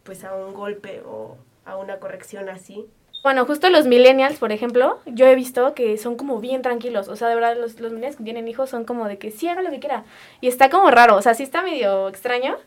pues, 0.03 0.23
a 0.23 0.35
un 0.35 0.53
golpe 0.53 1.01
o 1.03 1.37
a 1.65 1.75
una 1.75 1.97
corrección 1.97 2.49
así. 2.49 2.85
Bueno, 3.23 3.45
justo 3.45 3.71
los 3.71 3.87
millennials, 3.87 4.37
por 4.37 4.51
ejemplo, 4.51 4.99
yo 5.07 5.25
he 5.25 5.33
visto 5.33 5.73
que 5.73 5.97
son 5.97 6.17
como 6.17 6.39
bien 6.39 6.61
tranquilos. 6.61 7.07
O 7.07 7.15
sea, 7.15 7.27
de 7.29 7.33
verdad, 7.35 7.57
los, 7.57 7.79
los 7.79 7.91
millennials 7.91 8.17
que 8.17 8.23
tienen 8.23 8.47
hijos 8.47 8.69
son 8.69 8.85
como 8.85 9.07
de 9.07 9.17
que 9.17 9.31
sí, 9.31 9.47
haga 9.47 9.63
lo 9.63 9.71
que 9.71 9.79
quiera. 9.79 10.05
Y 10.39 10.47
está 10.47 10.69
como 10.69 10.91
raro, 10.91 11.15
o 11.15 11.21
sea, 11.23 11.33
sí 11.33 11.41
está 11.41 11.63
medio 11.63 12.07
extraño. 12.09 12.57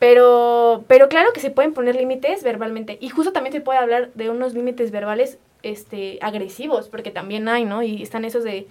Pero, 0.00 0.82
pero 0.88 1.08
claro 1.08 1.32
que 1.32 1.38
se 1.38 1.50
pueden 1.50 1.72
poner 1.72 1.94
límites 1.94 2.42
verbalmente. 2.42 2.98
Y 3.00 3.10
justo 3.10 3.32
también 3.32 3.52
se 3.52 3.60
puede 3.60 3.78
hablar 3.78 4.10
de 4.14 4.28
unos 4.28 4.54
límites 4.54 4.90
verbales 4.90 5.38
este, 5.62 6.18
agresivos, 6.20 6.88
porque 6.88 7.12
también 7.12 7.48
hay, 7.48 7.64
¿no? 7.64 7.84
Y 7.84 8.02
están 8.02 8.24
esos 8.24 8.42
de, 8.42 8.66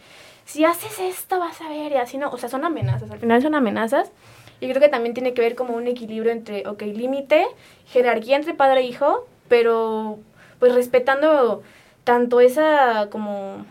si 0.45 0.65
haces 0.65 0.99
esto 0.99 1.39
vas 1.39 1.61
a 1.61 1.69
ver, 1.69 1.91
y 1.91 1.95
así 1.95 2.17
no. 2.17 2.29
O 2.29 2.37
sea, 2.37 2.49
son 2.49 2.65
amenazas, 2.65 3.09
al 3.11 3.19
final 3.19 3.41
son 3.41 3.55
amenazas. 3.55 4.11
Y 4.59 4.69
creo 4.69 4.79
que 4.81 4.89
también 4.89 5.13
tiene 5.15 5.33
que 5.33 5.41
ver 5.41 5.55
como 5.55 5.73
un 5.75 5.87
equilibrio 5.87 6.31
entre, 6.31 6.67
ok, 6.67 6.81
límite, 6.83 7.45
jerarquía 7.87 8.35
entre 8.35 8.53
padre 8.53 8.81
e 8.81 8.83
hijo, 8.83 9.25
pero 9.47 10.19
pues 10.59 10.75
respetando 10.75 11.63
tanto 12.03 12.41
esa 12.41 13.07
como, 13.11 13.65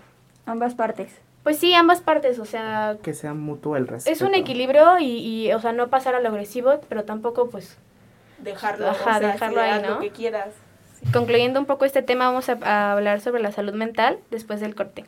Ambas 0.46 0.74
partes. 0.74 1.12
pues 1.44 1.58
sí, 1.58 1.74
ambas 1.74 2.00
partes, 2.00 2.40
o 2.40 2.44
sea, 2.44 2.96
Que 3.02 3.14
sea 3.14 3.34
mutuo 3.34 3.76
el 3.76 3.86
respeto. 3.86 4.12
es 4.12 4.20
un 4.22 4.34
equilibrio 4.34 4.98
y, 4.98 5.04
y, 5.46 5.52
o 5.52 5.60
sea, 5.60 5.72
no 5.72 5.88
pasar 5.90 6.16
a 6.16 6.20
lo 6.20 6.28
agresivo, 6.28 6.80
pero 6.88 7.04
tampoco 7.04 7.48
pues 7.50 7.76
Dejarlo, 8.38 8.88
Ajá, 8.88 9.16
o 9.16 9.20
sea, 9.20 9.32
dejarlo 9.32 9.60
ahí, 9.60 9.80
¿no? 9.82 9.90
lo 9.90 9.98
que 10.00 10.10
quieras. 10.10 10.48
concluyendo 11.12 11.60
un 11.60 11.66
poco 11.66 11.84
este 11.84 12.02
tema, 12.02 12.26
vamos 12.26 12.48
a, 12.48 12.58
a 12.62 12.92
hablar 12.94 13.20
sobre 13.20 13.42
la 13.42 13.52
salud 13.52 13.74
mental 13.74 14.18
después 14.30 14.60
del 14.60 14.74
corte. 14.74 15.04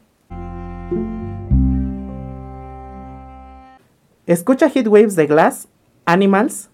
Escucha 4.33 4.71
Heatwaves 4.71 5.14
de 5.14 5.27
Glass, 5.27 5.68
Animals, 6.07 6.71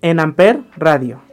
en 0.00 0.20
Amper 0.20 0.62
Radio. 0.76 1.27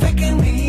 Faking 0.00 0.40
me 0.40 0.59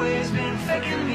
always 0.00 0.30
been 0.30 0.56
faking 0.56 1.09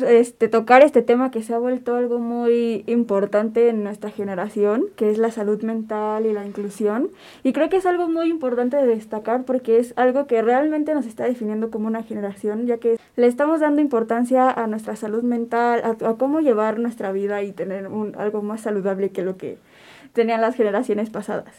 este, 0.00 0.48
tocar 0.48 0.82
este 0.82 1.02
tema 1.02 1.30
que 1.30 1.42
se 1.42 1.54
ha 1.54 1.58
vuelto 1.58 1.94
algo 1.94 2.18
muy 2.18 2.84
importante 2.86 3.68
en 3.68 3.84
nuestra 3.84 4.10
generación, 4.10 4.86
que 4.96 5.10
es 5.10 5.18
la 5.18 5.30
salud 5.30 5.62
mental 5.62 6.26
y 6.26 6.32
la 6.32 6.44
inclusión. 6.46 7.10
Y 7.42 7.52
creo 7.52 7.68
que 7.68 7.76
es 7.76 7.86
algo 7.86 8.08
muy 8.08 8.28
importante 8.28 8.76
de 8.76 8.86
destacar 8.86 9.44
porque 9.44 9.78
es 9.78 9.92
algo 9.96 10.26
que 10.26 10.42
realmente 10.42 10.94
nos 10.94 11.06
está 11.06 11.24
definiendo 11.24 11.70
como 11.70 11.86
una 11.86 12.02
generación, 12.02 12.66
ya 12.66 12.78
que 12.78 12.98
le 13.16 13.26
estamos 13.26 13.60
dando 13.60 13.80
importancia 13.80 14.50
a 14.50 14.66
nuestra 14.66 14.96
salud 14.96 15.22
mental, 15.22 15.82
a, 15.84 16.14
cómo 16.14 16.40
llevar 16.40 16.78
nuestra 16.78 17.12
vida 17.12 17.42
y 17.42 17.52
tener 17.52 17.88
un, 17.88 18.14
algo 18.16 18.42
más 18.42 18.62
saludable 18.62 19.10
que 19.10 19.22
lo 19.22 19.36
que 19.36 19.58
tenían 20.12 20.40
las 20.40 20.56
generaciones 20.56 21.10
pasadas. 21.10 21.54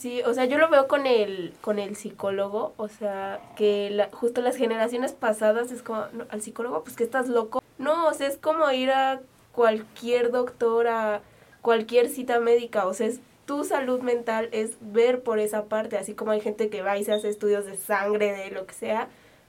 Sí, 0.00 0.22
o 0.22 0.32
sea, 0.32 0.46
yo 0.46 0.56
lo 0.56 0.70
veo 0.70 0.88
con 0.88 1.06
el, 1.06 1.52
con 1.60 1.78
el 1.78 1.94
psicólogo, 1.94 2.72
o 2.78 2.88
sea, 2.88 3.38
que 3.54 3.90
la, 3.90 4.08
justo 4.10 4.40
las 4.40 4.56
generaciones 4.56 5.12
pasadas 5.12 5.70
es 5.72 5.82
como, 5.82 6.06
no, 6.14 6.24
al 6.30 6.40
psicólogo, 6.40 6.82
pues 6.82 6.96
que 6.96 7.04
estás 7.04 7.28
loco. 7.28 7.62
No, 7.76 8.06
o 8.06 8.14
sea, 8.14 8.26
es 8.26 8.38
como 8.38 8.70
ir 8.70 8.90
a 8.92 9.20
cualquier 9.52 10.30
doctor, 10.30 10.88
a 10.88 11.20
cualquier 11.60 12.08
cita 12.08 12.40
médica, 12.40 12.86
o 12.86 12.94
sea, 12.94 13.08
es 13.08 13.20
tu 13.44 13.64
salud 13.64 14.00
mental 14.00 14.48
es 14.52 14.78
ver 14.80 15.22
por 15.22 15.38
esa 15.38 15.66
parte, 15.66 15.98
así 15.98 16.14
como 16.14 16.30
hay 16.30 16.40
gente 16.40 16.70
que 16.70 16.80
va 16.80 16.96
y 16.96 17.04
se 17.04 17.12
hace 17.12 17.28
estudios 17.28 17.66
de 17.66 17.76
sangre, 17.76 18.32
de 18.32 18.50
lo 18.52 18.64
que 18.64 18.72
sea, 18.72 19.08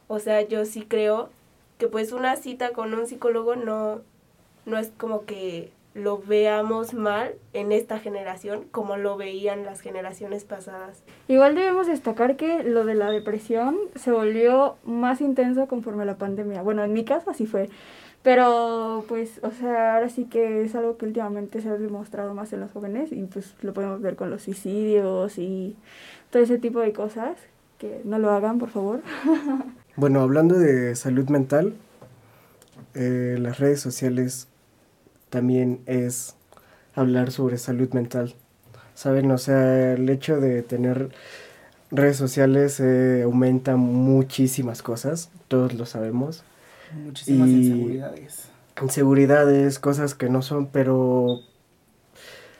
o 0.10 0.20
sea, 0.20 0.42
yo 0.42 0.66
sí 0.66 0.86
creo 0.86 1.30
que 1.78 1.88
pues 1.88 2.12
una 2.12 2.36
cita 2.36 2.72
con 2.74 2.94
un 2.94 3.08
psicólogo 3.08 3.56
no, 3.56 4.02
no 4.66 4.78
es 4.78 4.92
como 4.98 5.26
que 5.26 5.72
lo 5.93 6.19
veamos 6.19 6.93
mal 6.93 7.34
en 7.54 7.71
esta 7.71 7.99
generación 7.99 8.65
como 8.71 8.97
lo 8.97 9.17
veían 9.17 9.65
las 9.65 9.82
generaciones 9.82 10.45
pasadas. 10.45 11.04
Igual 11.27 11.56
debemos 11.56 11.88
destacar 11.88 12.38
que 12.38 12.63
lo 12.63 12.86
de 12.86 12.95
la 12.95 13.12
depresión 13.12 13.77
se 13.95 14.12
volvió 14.12 14.77
más 14.86 15.21
intenso 15.21 15.67
conforme 15.67 16.06
la 16.06 16.17
pandemia. 16.17 16.62
Bueno, 16.62 16.84
en 16.84 16.93
mi 16.93 17.04
caso 17.04 17.30
así 17.30 17.45
fue. 17.45 17.69
Pero 18.23 19.04
pues, 19.08 19.39
o 19.41 19.51
sea, 19.51 19.95
ahora 19.95 20.10
sí 20.10 20.25
que 20.25 20.63
es 20.63 20.75
algo 20.75 20.97
que 20.97 21.06
últimamente 21.06 21.60
se 21.60 21.69
ha 21.69 21.73
demostrado 21.73 22.34
más 22.34 22.54
en 22.54 22.60
los 22.60 22.71
jóvenes 22.71 23.12
y 23.12 23.23
pues 23.23 23.56
lo 23.62 23.73
podemos 23.73 23.99
ver 23.99 24.15
con 24.15 24.30
los 24.30 24.43
suicidios 24.43 25.38
y 25.39 25.75
todo 26.30 26.43
ese 26.43 26.58
tipo 26.58 26.80
de 26.80 26.93
cosas. 26.93 27.38
Que 27.80 28.01
no 28.04 28.19
lo 28.19 28.30
hagan, 28.30 28.60
por 28.60 28.69
favor. 28.69 29.01
Bueno, 29.97 30.21
hablando 30.21 30.58
de 30.58 30.95
salud 30.95 31.27
mental, 31.27 31.75
eh, 32.93 33.36
las 33.38 33.60
redes 33.60 33.82
sociales 33.82 34.47
también 35.32 35.82
es 35.88 36.36
hablar 36.94 37.32
sobre 37.32 37.58
salud 37.58 37.91
mental. 37.94 38.36
¿Saben? 38.94 39.32
O 39.32 39.39
sea, 39.39 39.94
el 39.94 40.08
hecho 40.10 40.39
de 40.39 40.62
tener 40.62 41.10
redes 41.89 42.17
sociales 42.17 42.80
eh, 42.80 43.24
aumenta 43.24 43.76
muchísimas 43.78 44.84
cosas, 44.84 45.32
todos 45.48 45.74
lo 45.74 45.88
sabemos. 45.88 46.44
Muchísimas 47.04 47.50
Y- 47.50 47.54
inseguridades. 47.70 48.48
Inseguridades, 48.82 49.80
cosas 49.80 50.15
que 50.15 50.30
no 50.30 50.41
son, 50.41 50.67
pero 50.67 51.41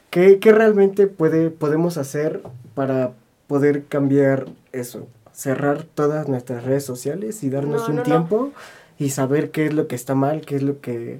¿qué, 0.10 0.40
qué 0.40 0.52
realmente 0.52 1.08
puede, 1.08 1.50
podemos 1.50 1.98
hacer 1.98 2.42
para 2.76 3.14
poder 3.48 3.86
cambiar 3.86 4.48
eso? 4.72 5.08
Cerrar 5.34 5.84
todas 5.84 6.28
nuestras 6.28 6.64
redes 6.64 6.86
sociales 6.86 7.44
y 7.44 7.50
darnos 7.50 7.82
No, 7.84 7.88
un 7.90 7.96
no, 7.96 8.02
no. 8.02 8.04
tiempo 8.06 8.52
y 9.00 9.10
saber 9.12 9.52
qué 9.52 9.66
es 9.68 9.74
lo 9.74 9.88
que 9.88 9.96
está 9.96 10.14
mal, 10.14 10.42
qué 10.42 10.58
es 10.58 10.64
lo 10.64 10.82
que 10.82 11.20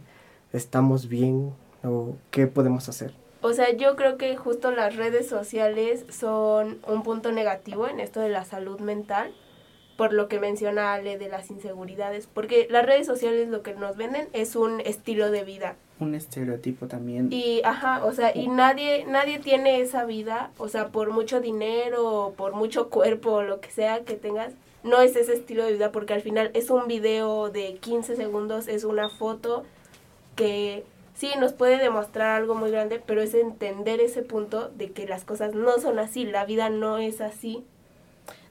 estamos 0.54 1.08
bien 1.08 1.54
o 1.84 2.16
qué 2.32 2.48
podemos 2.48 2.90
hacer. 2.90 3.14
O 3.42 3.54
sea, 3.54 3.76
yo 3.76 3.96
creo 3.96 4.18
que 4.18 4.36
justo 4.38 4.72
las 4.72 4.96
redes 4.96 5.28
sociales 5.28 6.06
son 6.10 6.80
un 6.88 7.02
punto 7.02 7.32
negativo 7.32 7.88
en 7.88 8.00
esto 8.00 8.20
de 8.20 8.30
la 8.30 8.46
salud 8.46 8.80
mental, 8.80 9.34
por 9.98 10.14
lo 10.14 10.28
que 10.28 10.40
menciona 10.40 10.94
Ale 10.94 11.18
de 11.18 11.28
las 11.28 11.50
inseguridades, 11.50 12.28
porque 12.32 12.68
las 12.70 12.86
redes 12.86 13.08
sociales 13.08 13.50
lo 13.50 13.64
que 13.64 13.74
nos 13.74 13.98
venden 13.98 14.28
es 14.34 14.56
un 14.56 14.80
estilo 14.82 15.32
de 15.32 15.44
vida. 15.44 15.76
Un 16.00 16.14
estereotipo 16.14 16.88
también. 16.88 17.30
Y, 17.32 17.62
ajá, 17.64 18.06
o 18.06 18.12
sea, 18.12 18.36
y 18.36 18.48
nadie, 18.48 19.06
nadie 19.06 19.40
tiene 19.40 19.82
esa 19.82 20.06
vida, 20.06 20.52
o 20.58 20.68
sea, 20.68 20.90
por 20.90 21.12
mucho 21.12 21.42
dinero, 21.42 22.08
o 22.08 22.34
por 22.34 22.54
mucho 22.54 22.90
cuerpo, 22.90 23.32
o 23.32 23.44
lo 23.44 23.60
que 23.60 23.72
sea 23.72 24.04
que 24.04 24.14
tengas, 24.14 24.54
no 24.84 25.02
es 25.02 25.16
ese 25.16 25.34
estilo 25.34 25.64
de 25.66 25.74
vida, 25.74 25.92
porque 25.92 26.14
al 26.14 26.22
final 26.22 26.52
es 26.54 26.70
un 26.70 26.88
video 26.88 27.50
de 27.50 27.76
15 27.82 28.16
segundos, 28.16 28.68
es 28.68 28.84
una 28.84 29.10
foto 29.10 29.64
que 30.42 30.84
sí 31.14 31.32
nos 31.40 31.54
puede 31.54 31.78
demostrar 31.78 32.30
algo 32.30 32.56
muy 32.56 32.72
grande, 32.72 33.02
pero 33.06 33.22
es 33.22 33.34
entender 33.36 34.00
ese 34.02 34.24
punto 34.24 34.70
de 34.70 34.92
que 34.92 35.08
las 35.08 35.24
cosas 35.24 35.54
no 35.54 35.78
son 35.80 36.00
así, 36.00 36.26
la 36.26 36.46
vida 36.46 36.70
no 36.70 36.98
es 36.98 37.22
así. 37.22 37.64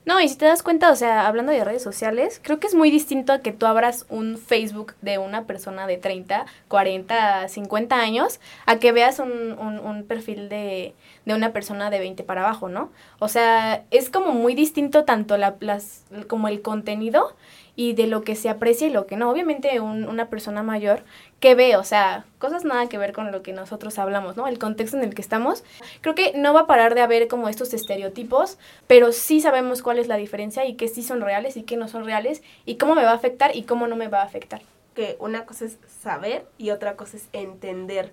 No, 0.03 0.19
y 0.19 0.27
si 0.29 0.35
te 0.35 0.45
das 0.45 0.63
cuenta, 0.63 0.89
o 0.89 0.95
sea, 0.95 1.27
hablando 1.27 1.51
de 1.51 1.63
redes 1.63 1.83
sociales, 1.83 2.41
creo 2.41 2.59
que 2.59 2.65
es 2.65 2.73
muy 2.73 2.89
distinto 2.89 3.33
a 3.33 3.39
que 3.39 3.51
tú 3.51 3.67
abras 3.67 4.07
un 4.09 4.39
Facebook 4.39 4.95
de 5.01 5.19
una 5.19 5.45
persona 5.45 5.85
de 5.85 5.97
30, 5.97 6.47
40, 6.69 7.47
50 7.47 7.95
años, 7.97 8.39
a 8.65 8.77
que 8.77 8.93
veas 8.93 9.19
un, 9.19 9.31
un, 9.59 9.77
un 9.77 10.03
perfil 10.05 10.49
de, 10.49 10.95
de 11.25 11.33
una 11.35 11.53
persona 11.53 11.91
de 11.91 11.99
20 11.99 12.23
para 12.23 12.41
abajo, 12.41 12.67
¿no? 12.67 12.89
O 13.19 13.27
sea, 13.27 13.83
es 13.91 14.09
como 14.09 14.31
muy 14.31 14.55
distinto 14.55 15.03
tanto 15.03 15.37
la, 15.37 15.57
las, 15.59 16.05
como 16.27 16.47
el 16.47 16.63
contenido 16.63 17.35
y 17.75 17.93
de 17.93 18.05
lo 18.07 18.23
que 18.23 18.35
se 18.35 18.49
aprecia 18.49 18.87
y 18.87 18.89
lo 18.91 19.07
que 19.07 19.15
no. 19.17 19.29
Obviamente 19.31 19.79
un- 19.79 20.07
una 20.07 20.29
persona 20.29 20.61
mayor 20.63 21.03
que 21.39 21.55
ve, 21.55 21.77
o 21.77 21.83
sea, 21.83 22.25
cosas 22.37 22.65
nada 22.65 22.87
que 22.89 22.97
ver 22.97 23.13
con 23.13 23.31
lo 23.31 23.41
que 23.41 23.53
nosotros 23.53 23.97
hablamos, 23.97 24.35
¿no? 24.37 24.47
El 24.47 24.59
contexto 24.59 24.97
en 24.97 25.03
el 25.03 25.15
que 25.15 25.21
estamos. 25.21 25.63
Creo 26.01 26.13
que 26.13 26.33
no 26.35 26.53
va 26.53 26.61
a 26.61 26.67
parar 26.67 26.95
de 26.95 27.01
haber 27.01 27.27
como 27.27 27.47
estos 27.49 27.73
estereotipos, 27.73 28.57
pero 28.87 29.11
sí 29.11 29.39
sabemos 29.41 29.81
cuál 29.81 29.99
es 29.99 30.07
la 30.07 30.17
diferencia 30.17 30.65
y 30.65 30.75
qué 30.75 30.87
sí 30.87 31.01
son 31.01 31.21
reales 31.21 31.55
y 31.57 31.63
qué 31.63 31.77
no 31.77 31.87
son 31.87 32.03
reales 32.05 32.43
y 32.65 32.75
cómo 32.75 32.93
me 32.95 33.03
va 33.03 33.11
a 33.11 33.15
afectar 33.15 33.55
y 33.55 33.63
cómo 33.63 33.87
no 33.87 33.95
me 33.95 34.07
va 34.07 34.21
a 34.21 34.25
afectar. 34.25 34.61
que 34.93 35.15
una 35.19 35.45
cosa 35.45 35.63
es 35.63 35.77
saber 36.01 36.45
y 36.57 36.71
otra 36.71 36.97
cosa 36.97 37.15
es 37.15 37.29
entender. 37.31 38.11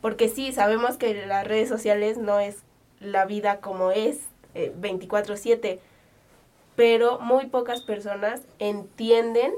Porque 0.00 0.28
sí, 0.28 0.50
sabemos 0.50 0.96
que 0.96 1.26
las 1.26 1.46
redes 1.46 1.68
sociales 1.68 2.18
no 2.18 2.40
es 2.40 2.56
la 2.98 3.24
vida 3.24 3.60
como 3.60 3.92
es 3.92 4.18
eh, 4.54 4.72
24/7, 4.80 5.78
pero 6.76 7.18
muy 7.18 7.46
pocas 7.46 7.82
personas 7.82 8.42
entienden 8.58 9.52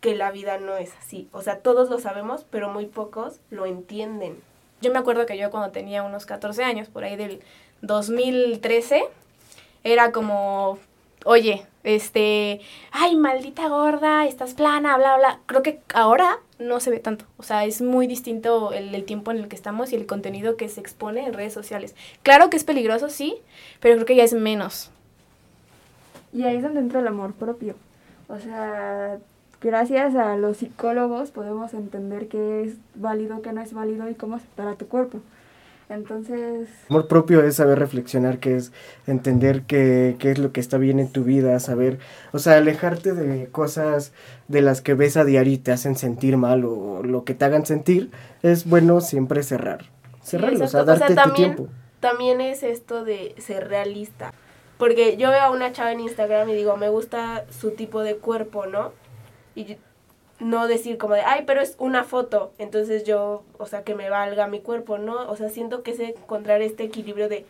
que 0.00 0.14
la 0.14 0.30
vida 0.30 0.58
no 0.58 0.76
es 0.76 0.92
así. 0.96 1.28
O 1.32 1.42
sea, 1.42 1.58
todos 1.60 1.90
lo 1.90 1.98
sabemos, 1.98 2.46
pero 2.50 2.68
muy 2.68 2.86
pocos 2.86 3.40
lo 3.50 3.66
entienden. 3.66 4.40
Yo 4.80 4.92
me 4.92 4.98
acuerdo 4.98 5.26
que 5.26 5.38
yo 5.38 5.50
cuando 5.50 5.70
tenía 5.70 6.02
unos 6.02 6.26
14 6.26 6.62
años, 6.64 6.88
por 6.88 7.04
ahí 7.04 7.16
del 7.16 7.40
2013, 7.82 9.04
era 9.84 10.12
como, 10.12 10.78
oye, 11.24 11.66
este, 11.82 12.60
ay, 12.90 13.16
maldita 13.16 13.68
gorda, 13.68 14.26
estás 14.26 14.54
plana, 14.54 14.96
bla, 14.96 15.16
bla. 15.16 15.40
Creo 15.46 15.62
que 15.62 15.80
ahora 15.94 16.40
no 16.58 16.80
se 16.80 16.90
ve 16.90 16.98
tanto. 16.98 17.24
O 17.36 17.42
sea, 17.42 17.64
es 17.64 17.80
muy 17.80 18.06
distinto 18.06 18.72
el, 18.72 18.94
el 18.94 19.04
tiempo 19.04 19.30
en 19.30 19.38
el 19.38 19.48
que 19.48 19.56
estamos 19.56 19.92
y 19.92 19.96
el 19.96 20.06
contenido 20.06 20.56
que 20.56 20.68
se 20.68 20.80
expone 20.80 21.24
en 21.24 21.32
redes 21.32 21.54
sociales. 21.54 21.94
Claro 22.22 22.50
que 22.50 22.56
es 22.56 22.64
peligroso, 22.64 23.08
sí, 23.08 23.36
pero 23.80 23.94
creo 23.94 24.06
que 24.06 24.16
ya 24.16 24.24
es 24.24 24.34
menos. 24.34 24.90
Y 26.36 26.44
ahí 26.44 26.56
es 26.56 26.62
donde 26.62 26.80
entra 26.80 27.00
el 27.00 27.06
amor 27.06 27.32
propio. 27.32 27.76
O 28.28 28.38
sea, 28.38 29.16
gracias 29.62 30.14
a 30.16 30.36
los 30.36 30.58
psicólogos 30.58 31.30
podemos 31.30 31.72
entender 31.72 32.28
qué 32.28 32.64
es 32.64 32.74
válido, 32.94 33.40
qué 33.40 33.54
no 33.54 33.62
es 33.62 33.72
válido 33.72 34.06
y 34.10 34.14
cómo 34.14 34.36
aceptar 34.36 34.68
a 34.68 34.74
tu 34.74 34.86
cuerpo. 34.86 35.20
Entonces, 35.88 36.68
Amor 36.90 37.08
propio 37.08 37.42
es 37.42 37.56
saber 37.56 37.78
reflexionar, 37.78 38.38
que 38.38 38.56
es 38.56 38.72
entender 39.06 39.62
qué, 39.62 40.16
qué 40.18 40.32
es 40.32 40.38
lo 40.38 40.52
que 40.52 40.60
está 40.60 40.76
bien 40.76 40.98
en 40.98 41.10
tu 41.10 41.24
vida, 41.24 41.58
saber, 41.58 42.00
o 42.32 42.38
sea, 42.38 42.58
alejarte 42.58 43.14
de 43.14 43.46
cosas 43.46 44.12
de 44.48 44.60
las 44.60 44.82
que 44.82 44.92
ves 44.92 45.16
a 45.16 45.24
diario 45.24 45.54
y 45.54 45.58
te 45.58 45.72
hacen 45.72 45.96
sentir 45.96 46.36
mal 46.36 46.66
o 46.66 47.02
lo 47.02 47.24
que 47.24 47.32
te 47.32 47.46
hagan 47.46 47.64
sentir, 47.64 48.10
es 48.42 48.68
bueno 48.68 49.00
siempre 49.00 49.42
cerrar. 49.42 49.86
Cerrarlo, 50.22 50.64
o 50.64 50.68
sea, 50.68 50.80
exacto. 50.80 50.92
O 50.92 50.96
sea, 50.96 51.14
darte 51.14 51.30
tu 51.30 51.34
tiempo. 51.34 51.68
También 52.00 52.42
es 52.42 52.62
esto 52.62 53.04
de 53.04 53.34
ser 53.38 53.68
realista. 53.68 54.32
Porque 54.78 55.16
yo 55.16 55.30
veo 55.30 55.40
a 55.40 55.50
una 55.50 55.72
chava 55.72 55.92
en 55.92 56.00
Instagram 56.00 56.50
y 56.50 56.54
digo, 56.54 56.76
me 56.76 56.88
gusta 56.88 57.44
su 57.50 57.72
tipo 57.72 58.02
de 58.02 58.16
cuerpo, 58.16 58.66
¿no? 58.66 58.92
Y 59.54 59.76
no 60.38 60.66
decir 60.66 60.98
como 60.98 61.14
de, 61.14 61.22
ay, 61.22 61.44
pero 61.46 61.60
es 61.60 61.76
una 61.78 62.04
foto, 62.04 62.52
entonces 62.58 63.04
yo, 63.04 63.42
o 63.58 63.66
sea, 63.66 63.84
que 63.84 63.94
me 63.94 64.10
valga 64.10 64.46
mi 64.48 64.60
cuerpo, 64.60 64.98
¿no? 64.98 65.30
O 65.30 65.36
sea, 65.36 65.48
siento 65.48 65.82
que 65.82 65.92
es 65.92 66.00
encontrar 66.00 66.60
este 66.60 66.84
equilibrio 66.84 67.28
de, 67.28 67.46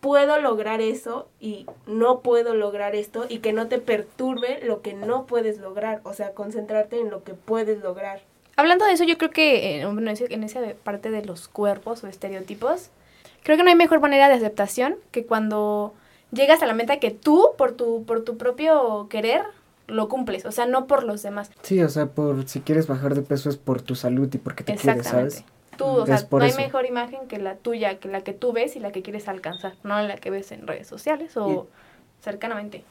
puedo 0.00 0.40
lograr 0.40 0.80
eso 0.80 1.28
y 1.38 1.66
no 1.86 2.20
puedo 2.20 2.54
lograr 2.54 2.94
esto 2.94 3.26
y 3.28 3.38
que 3.38 3.52
no 3.52 3.68
te 3.68 3.78
perturbe 3.78 4.60
lo 4.62 4.80
que 4.80 4.94
no 4.94 5.26
puedes 5.26 5.58
lograr, 5.58 6.00
o 6.04 6.14
sea, 6.14 6.32
concentrarte 6.32 6.98
en 6.98 7.10
lo 7.10 7.22
que 7.22 7.34
puedes 7.34 7.80
lograr. 7.80 8.20
Hablando 8.56 8.84
de 8.86 8.92
eso, 8.92 9.04
yo 9.04 9.18
creo 9.18 9.30
que 9.30 9.80
eh, 9.80 9.82
en 9.82 10.44
esa 10.44 10.60
parte 10.82 11.10
de 11.10 11.24
los 11.24 11.48
cuerpos 11.48 12.02
o 12.04 12.08
estereotipos, 12.08 12.90
creo 13.42 13.56
que 13.56 13.62
no 13.62 13.70
hay 13.70 13.76
mejor 13.76 14.00
manera 14.00 14.28
de 14.28 14.34
aceptación 14.34 14.96
que 15.10 15.24
cuando 15.26 15.94
llegas 16.32 16.62
a 16.62 16.66
la 16.66 16.74
meta 16.74 16.98
que 17.00 17.10
tú, 17.10 17.50
por 17.58 17.72
tu, 17.72 18.04
por 18.04 18.24
tu 18.24 18.36
propio 18.36 19.08
querer, 19.08 19.42
lo 19.86 20.08
cumples, 20.08 20.46
o 20.46 20.52
sea, 20.52 20.66
no 20.66 20.86
por 20.86 21.04
los 21.04 21.22
demás. 21.22 21.50
Sí, 21.62 21.82
o 21.82 21.88
sea, 21.88 22.06
por 22.06 22.46
si 22.48 22.60
quieres 22.60 22.86
bajar 22.86 23.14
de 23.14 23.22
peso 23.22 23.50
es 23.50 23.56
por 23.56 23.82
tu 23.82 23.94
salud 23.94 24.32
y 24.32 24.38
porque 24.38 24.64
te 24.64 24.76
quieres, 24.76 24.98
Exactamente. 24.98 25.30
¿sabes? 25.32 25.44
Tú, 25.76 25.86
o 25.86 26.06
Es 26.06 26.06
sea, 26.06 26.28
por 26.28 26.40
no 26.40 26.44
hay 26.44 26.50
eso. 26.50 26.60
mejor 26.60 26.86
imagen 26.86 27.26
que 27.28 27.38
la 27.38 27.56
tuya, 27.56 27.98
que 27.98 28.08
la 28.08 28.22
que 28.22 28.32
tú 28.34 28.52
ves 28.52 28.76
y 28.76 28.80
la 28.80 28.92
que 28.92 29.02
quieres 29.02 29.28
alcanzar, 29.28 29.74
no 29.82 30.00
la 30.02 30.16
que 30.18 30.30
ves 30.30 30.52
en 30.52 30.66
redes 30.66 30.86
sociales 30.88 31.36
o 31.36 31.70
cercanamente. 32.20 32.84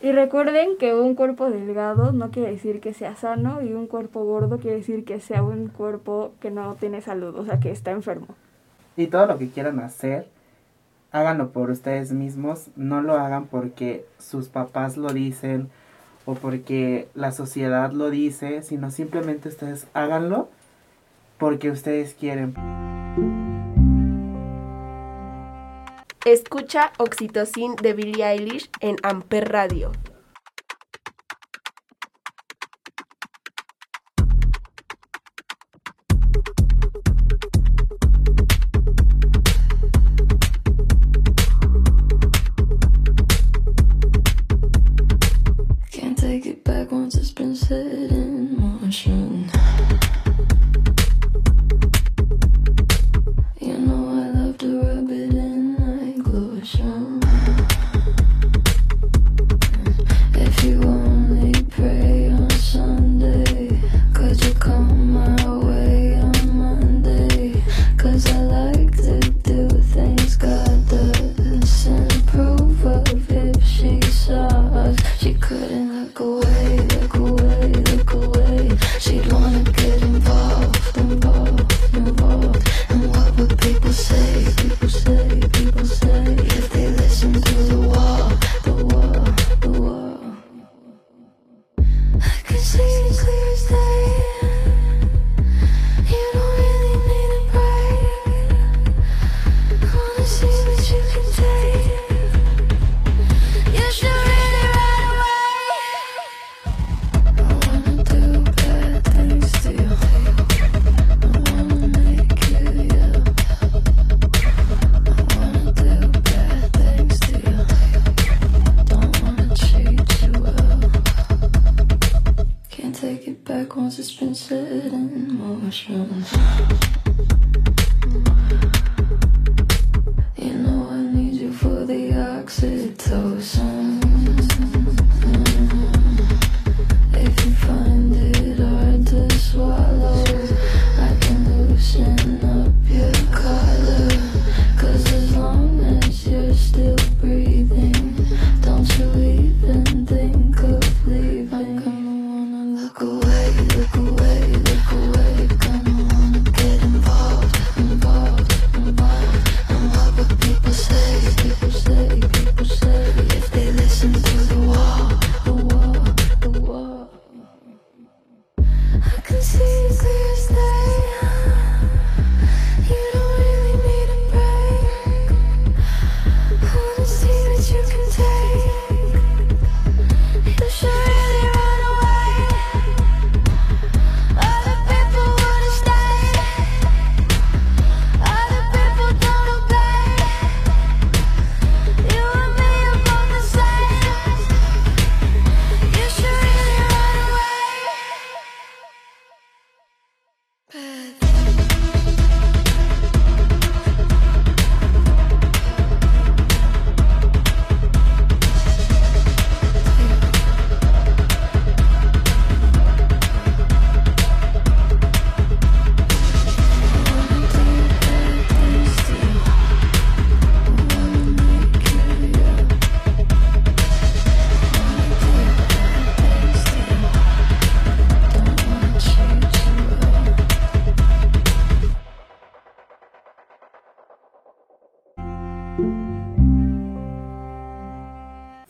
y 0.00 0.12
recuerden 0.12 0.76
que 0.78 0.94
un 0.94 1.14
cuerpo 1.14 1.50
delgado 1.50 2.12
no 2.12 2.30
quiere 2.30 2.50
decir 2.52 2.80
que 2.80 2.92
sea 2.94 3.16
sano 3.16 3.62
y 3.62 3.72
un 3.72 3.86
cuerpo 3.86 4.24
gordo 4.24 4.58
quiere 4.58 4.76
decir 4.78 5.04
que 5.04 5.20
sea 5.20 5.42
un 5.42 5.68
cuerpo 5.68 6.34
que 6.40 6.50
no 6.50 6.76
tiene 6.76 7.00
salud, 7.00 7.34
o 7.36 7.44
sea, 7.44 7.58
que 7.60 7.70
está 7.70 7.90
enfermo. 7.92 8.36
Y 8.96 9.06
todo 9.08 9.26
lo 9.26 9.38
que 9.38 9.50
quieran 9.50 9.80
hacer, 9.80 10.28
háganlo 11.14 11.50
por 11.50 11.70
ustedes 11.70 12.10
mismos, 12.12 12.66
no 12.74 13.00
lo 13.00 13.14
hagan 13.14 13.46
porque 13.46 14.04
sus 14.18 14.48
papás 14.48 14.96
lo 14.96 15.12
dicen 15.12 15.70
o 16.26 16.34
porque 16.34 17.08
la 17.14 17.30
sociedad 17.30 17.92
lo 17.92 18.10
dice, 18.10 18.62
sino 18.62 18.90
simplemente 18.90 19.48
ustedes 19.48 19.86
háganlo 19.94 20.48
porque 21.38 21.70
ustedes 21.70 22.14
quieren. 22.14 22.54
Escucha 26.24 26.90
Oxitocin 26.98 27.76
de 27.76 27.92
Billie 27.92 28.24
Eilish 28.24 28.68
en 28.80 28.96
Amper 29.04 29.52
Radio. 29.52 29.92
Take 46.34 46.46
it 46.46 46.64
back 46.64 46.90
once 46.90 47.14
it's 47.14 47.30
been 47.30 47.54
set 47.54 47.86
in 47.86 48.58
motion. 48.58 49.23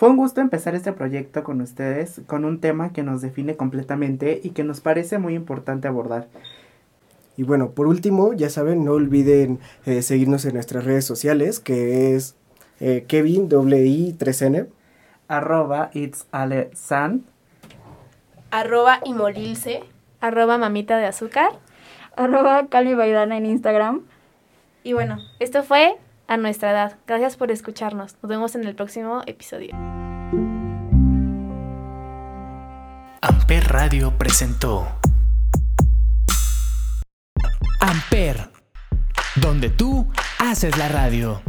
Fue 0.04 0.10
un 0.10 0.18
gusto 0.18 0.42
empezar 0.42 0.74
este 0.74 0.92
proyecto 0.92 1.42
con 1.44 1.62
ustedes, 1.62 2.20
con 2.26 2.44
un 2.44 2.60
tema 2.60 2.92
que 2.92 3.02
nos 3.02 3.22
define 3.22 3.56
completamente 3.56 4.38
y 4.44 4.50
que 4.50 4.62
nos 4.62 4.82
parece 4.82 5.16
muy 5.16 5.32
importante 5.32 5.88
abordar. 5.88 6.28
Y 7.38 7.42
bueno, 7.44 7.70
por 7.70 7.86
último, 7.86 8.34
ya 8.34 8.50
saben, 8.50 8.84
no 8.84 8.92
olviden 8.92 9.60
eh, 9.86 10.02
seguirnos 10.02 10.44
en 10.44 10.52
nuestras 10.52 10.84
redes 10.84 11.06
sociales, 11.06 11.58
que 11.58 12.14
es 12.14 12.36
eh, 12.80 13.06
Kevin 13.08 13.44
I 13.44 14.14
3N. 14.18 14.66
Arroba 15.26 15.88
it's 15.94 16.26
Ale 16.32 16.68
San. 16.74 17.24
Arroba. 18.50 19.00
Arroba 20.20 20.58
mamita 20.58 20.98
de 20.98 21.06
azúcar. 21.06 21.48
Arroba 22.14 22.66
Calvi 22.66 22.92
Baidana 22.92 23.38
en 23.38 23.46
Instagram. 23.46 24.02
Y 24.82 24.92
bueno, 24.92 25.16
esto 25.38 25.62
fue 25.62 25.96
a 26.26 26.36
nuestra 26.36 26.70
edad. 26.70 26.98
Gracias 27.06 27.36
por 27.36 27.50
escucharnos. 27.50 28.16
Nos 28.22 28.28
vemos 28.28 28.54
en 28.54 28.64
el 28.64 28.74
próximo 28.74 29.22
episodio. 29.26 29.74
Amper 33.20 33.68
Radio 33.68 34.18
presentó 34.18 34.86
Amper, 37.80 38.50
donde 39.36 39.70
tú 39.70 40.10
haces 40.38 40.76
la 40.76 40.88
radio. 40.88 41.42